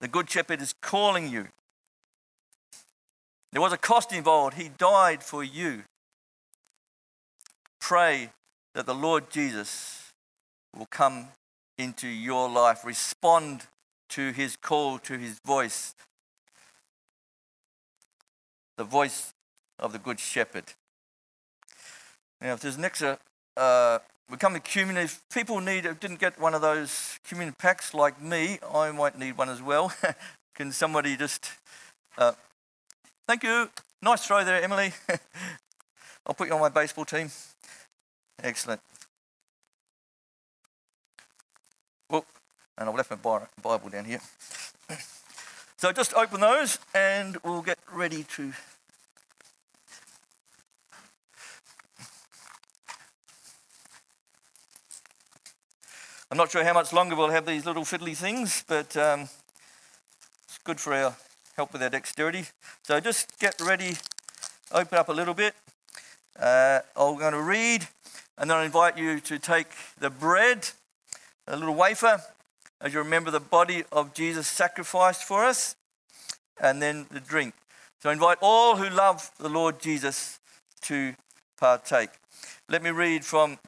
The 0.00 0.08
Good 0.08 0.30
Shepherd 0.30 0.62
is 0.62 0.74
calling 0.80 1.28
you 1.28 1.48
there 3.52 3.62
was 3.62 3.72
a 3.72 3.78
cost 3.78 4.12
involved. 4.12 4.56
He 4.56 4.68
died 4.68 5.22
for 5.22 5.42
you. 5.42 5.84
Pray 7.80 8.30
that 8.74 8.86
the 8.86 8.94
Lord 8.94 9.30
Jesus 9.30 10.12
will 10.76 10.86
come 10.86 11.28
into 11.78 12.08
your 12.08 12.48
life. 12.50 12.84
Respond 12.84 13.66
to 14.10 14.32
his 14.32 14.56
call, 14.56 14.98
to 15.00 15.18
his 15.18 15.38
voice. 15.44 15.94
The 18.76 18.84
voice 18.84 19.34
of 19.78 19.92
the 19.92 19.98
Good 19.98 20.20
Shepherd. 20.20 20.64
Now, 22.40 22.54
if 22.54 22.60
there's 22.60 22.76
an 22.76 22.84
extra, 22.84 23.18
uh, 23.56 23.98
we 24.30 24.36
come 24.36 24.54
to 24.54 24.60
communion. 24.60 25.04
If 25.04 25.22
people 25.32 25.60
need, 25.60 25.82
didn't 26.00 26.20
get 26.20 26.40
one 26.40 26.54
of 26.54 26.60
those 26.60 27.18
communion 27.28 27.54
packs 27.58 27.94
like 27.94 28.20
me, 28.22 28.58
I 28.72 28.90
might 28.92 29.18
need 29.18 29.36
one 29.36 29.48
as 29.48 29.60
well. 29.60 29.92
Can 30.54 30.72
somebody 30.72 31.16
just 31.16 31.50
uh, 32.16 32.32
Thank 33.28 33.42
you. 33.42 33.68
Nice 34.00 34.24
throw 34.24 34.42
there, 34.42 34.62
Emily. 34.62 34.90
I'll 36.26 36.32
put 36.32 36.48
you 36.48 36.54
on 36.54 36.60
my 36.60 36.70
baseball 36.70 37.04
team. 37.04 37.30
Excellent. 38.42 38.80
Oh, 42.08 42.24
and 42.78 42.88
I've 42.88 42.94
left 42.94 43.10
my 43.10 43.16
Bible 43.62 43.88
down 43.90 44.04
here. 44.04 44.20
So 45.80 45.92
just 45.92 46.12
open 46.14 46.40
those 46.40 46.76
and 46.92 47.36
we'll 47.44 47.62
get 47.62 47.78
ready 47.92 48.24
to. 48.34 48.52
I'm 56.32 56.36
not 56.36 56.50
sure 56.50 56.64
how 56.64 56.74
much 56.74 56.92
longer 56.92 57.14
we'll 57.14 57.28
have 57.28 57.46
these 57.46 57.64
little 57.64 57.84
fiddly 57.84 58.16
things, 58.16 58.64
but 58.66 58.96
um, 58.96 59.28
it's 60.48 60.58
good 60.64 60.80
for 60.80 60.94
our 60.94 61.14
help 61.54 61.72
with 61.72 61.80
our 61.80 61.90
dexterity. 61.90 62.46
So 62.82 62.98
just 62.98 63.38
get 63.38 63.60
ready, 63.60 63.98
open 64.72 64.98
up 64.98 65.08
a 65.08 65.12
little 65.12 65.34
bit. 65.34 65.54
Uh, 66.36 66.80
I'm 66.96 67.16
going 67.18 67.34
to 67.34 67.40
read, 67.40 67.86
and 68.36 68.50
then 68.50 68.56
I 68.56 68.64
invite 68.64 68.98
you 68.98 69.20
to 69.20 69.38
take 69.38 69.68
the 70.00 70.10
bread, 70.10 70.70
a 71.46 71.56
little 71.56 71.76
wafer, 71.76 72.20
as 72.80 72.92
you 72.92 72.98
remember 72.98 73.30
the 73.30 73.40
body 73.40 73.84
of 73.90 74.14
Jesus 74.14 74.46
sacrificed 74.46 75.24
for 75.24 75.44
us, 75.44 75.76
and 76.60 76.82
then 76.82 77.06
the 77.10 77.20
drink. 77.20 77.54
So 78.02 78.10
I 78.10 78.12
invite 78.12 78.38
all 78.40 78.76
who 78.76 78.88
love 78.88 79.30
the 79.38 79.48
Lord 79.48 79.80
Jesus 79.80 80.38
to 80.82 81.14
partake. 81.58 82.10
Let 82.68 82.82
me 82.82 82.90
read 82.90 83.24
from 83.24 83.58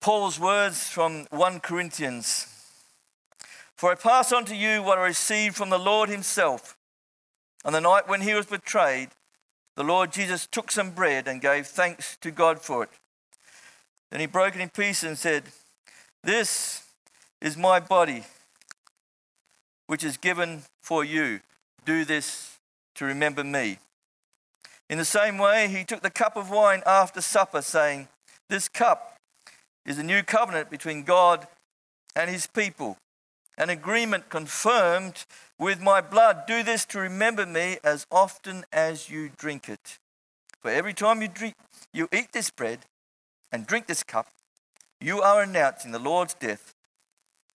Paul's 0.00 0.38
words 0.38 0.88
from 0.88 1.26
1 1.30 1.60
Corinthians 1.60 2.48
for 3.76 3.90
I 3.90 3.96
pass 3.96 4.32
on 4.32 4.44
to 4.46 4.56
you 4.56 4.82
what 4.82 4.98
I 4.98 5.06
received 5.06 5.56
from 5.56 5.70
the 5.70 5.78
Lord 5.78 6.08
himself. 6.08 6.76
On 7.64 7.72
the 7.72 7.80
night 7.80 8.08
when 8.08 8.20
he 8.20 8.34
was 8.34 8.46
betrayed, 8.46 9.10
the 9.76 9.84
Lord 9.84 10.12
Jesus 10.12 10.46
took 10.46 10.70
some 10.70 10.92
bread 10.92 11.26
and 11.26 11.40
gave 11.40 11.66
thanks 11.66 12.16
to 12.18 12.30
God 12.30 12.60
for 12.60 12.84
it. 12.84 12.90
Then 14.10 14.20
he 14.20 14.26
broke 14.26 14.54
it 14.54 14.60
in 14.60 14.68
pieces 14.68 15.08
and 15.08 15.18
said, 15.18 15.44
This 16.22 16.83
is 17.44 17.56
my 17.56 17.78
body, 17.78 18.24
which 19.86 20.02
is 20.02 20.16
given 20.16 20.62
for 20.82 21.04
you. 21.04 21.40
Do 21.84 22.04
this 22.04 22.58
to 22.96 23.04
remember 23.04 23.44
me. 23.44 23.78
In 24.90 24.98
the 24.98 25.04
same 25.04 25.38
way, 25.38 25.68
he 25.68 25.84
took 25.84 26.02
the 26.02 26.10
cup 26.10 26.36
of 26.36 26.50
wine 26.50 26.82
after 26.86 27.20
supper, 27.20 27.62
saying, 27.62 28.08
This 28.48 28.68
cup 28.68 29.16
is 29.86 29.98
a 29.98 30.02
new 30.02 30.22
covenant 30.22 30.70
between 30.70 31.04
God 31.04 31.46
and 32.16 32.30
his 32.30 32.46
people 32.46 32.96
an 33.56 33.70
agreement 33.70 34.28
confirmed 34.28 35.24
with 35.58 35.80
my 35.80 36.00
blood. 36.00 36.44
Do 36.46 36.62
this 36.62 36.84
to 36.86 36.98
remember 36.98 37.46
me 37.46 37.78
as 37.84 38.06
often 38.10 38.64
as 38.72 39.08
you 39.08 39.30
drink 39.36 39.68
it. 39.68 39.98
For 40.60 40.70
every 40.70 40.92
time 40.92 41.22
you, 41.22 41.28
drink, 41.28 41.54
you 41.92 42.08
eat 42.12 42.32
this 42.32 42.50
bread 42.50 42.80
and 43.52 43.66
drink 43.66 43.86
this 43.86 44.02
cup, 44.02 44.26
you 45.00 45.20
are 45.20 45.42
announcing 45.42 45.92
the 45.92 45.98
Lord's 45.98 46.34
death 46.34 46.73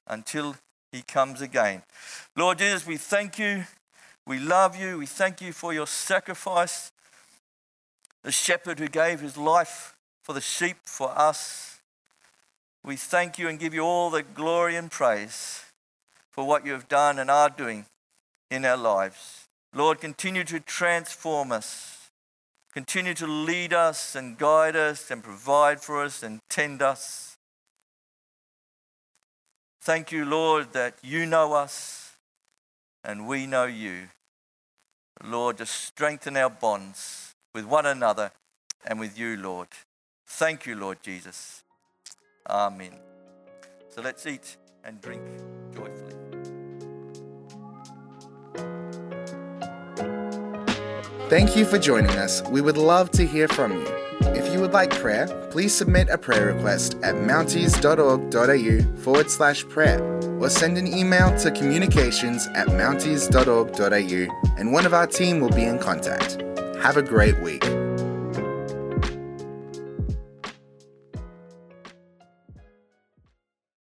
until 0.10 0.56
he 0.92 1.02
comes 1.02 1.42
again. 1.42 1.84
Lord 2.36 2.58
Jesus, 2.58 2.86
we 2.86 2.98
thank 2.98 3.38
you. 3.38 3.66
We 4.26 4.40
love 4.40 4.76
you. 4.76 4.98
We 4.98 5.06
thank 5.06 5.42
you 5.42 5.54
for 5.54 5.74
your 5.74 5.88
sacrifice. 5.88 6.92
The 8.24 8.32
shepherd 8.32 8.80
who 8.80 8.88
gave 8.88 9.22
his 9.22 9.38
life 9.38 9.96
for 10.24 10.34
the 10.34 10.42
sheep, 10.42 10.78
for 10.84 11.18
us. 11.18 11.80
We 12.84 12.96
thank 12.96 13.40
you 13.40 13.48
and 13.48 13.60
give 13.60 13.74
you 13.74 13.82
all 13.82 14.10
the 14.10 14.24
glory 14.24 14.76
and 14.76 14.92
praise 14.92 15.64
for 16.30 16.46
what 16.46 16.66
you 16.66 16.74
have 16.74 16.88
done 16.88 17.20
and 17.20 17.30
are 17.30 17.50
doing 17.50 17.86
in 18.50 18.66
our 18.66 18.78
lives. 18.78 19.48
Lord, 19.74 20.00
continue 20.00 20.44
to 20.46 20.60
transform 20.60 21.52
us. 21.52 22.10
Continue 22.74 23.14
to 23.16 23.28
lead 23.28 23.74
us 23.74 24.16
and 24.16 24.38
guide 24.38 24.76
us 24.76 25.10
and 25.12 25.24
provide 25.24 25.82
for 25.82 26.04
us 26.04 26.24
and 26.24 26.40
tend 26.50 26.82
us. 26.82 27.29
Thank 29.90 30.12
you, 30.12 30.24
Lord, 30.24 30.74
that 30.74 31.00
you 31.02 31.26
know 31.26 31.54
us 31.54 32.12
and 33.04 33.26
we 33.28 33.48
know 33.48 33.66
you. 33.66 34.10
Lord, 35.24 35.58
just 35.58 35.74
strengthen 35.74 36.38
our 36.38 36.52
bonds 36.52 37.34
with 37.56 37.66
one 37.66 37.88
another 37.88 38.32
and 38.86 39.00
with 39.00 39.18
you, 39.18 39.36
Lord. 39.36 39.70
Thank 40.28 40.68
you, 40.68 40.76
Lord 40.76 41.02
Jesus. 41.02 41.64
Amen. 42.48 43.00
So 43.90 44.04
let's 44.04 44.28
eat 44.28 44.58
and 44.84 45.02
drink 45.02 45.24
joyfully. 45.74 46.14
Thank 51.30 51.56
you 51.56 51.66
for 51.66 51.80
joining 51.80 52.12
us. 52.12 52.44
We 52.44 52.62
would 52.62 52.78
love 52.78 53.10
to 53.14 53.26
hear 53.26 53.48
from 53.48 53.72
you. 53.72 54.09
If 54.22 54.54
you 54.54 54.60
would 54.62 54.74
like 54.74 54.92
prayer, 54.92 55.28
please 55.50 55.76
submit 55.76 56.10
a 56.10 56.18
prayer 56.18 56.54
request 56.54 56.98
at 57.04 57.16
mounties.org.au 57.16 59.02
forward 59.02 59.32
slash 59.32 59.68
prayer 59.68 60.02
or 60.40 60.50
send 60.50 60.78
an 60.78 60.88
email 60.88 61.38
to 61.40 61.52
communications 61.52 62.48
at 62.56 62.68
mounties.org.au 62.68 64.56
and 64.58 64.72
one 64.72 64.86
of 64.86 64.94
our 64.94 65.08
team 65.08 65.40
will 65.40 65.52
be 65.52 65.64
in 65.64 65.80
contact. 65.80 66.42
Have 66.82 66.98
a 66.98 67.02
great 67.02 67.40
week. 67.40 67.64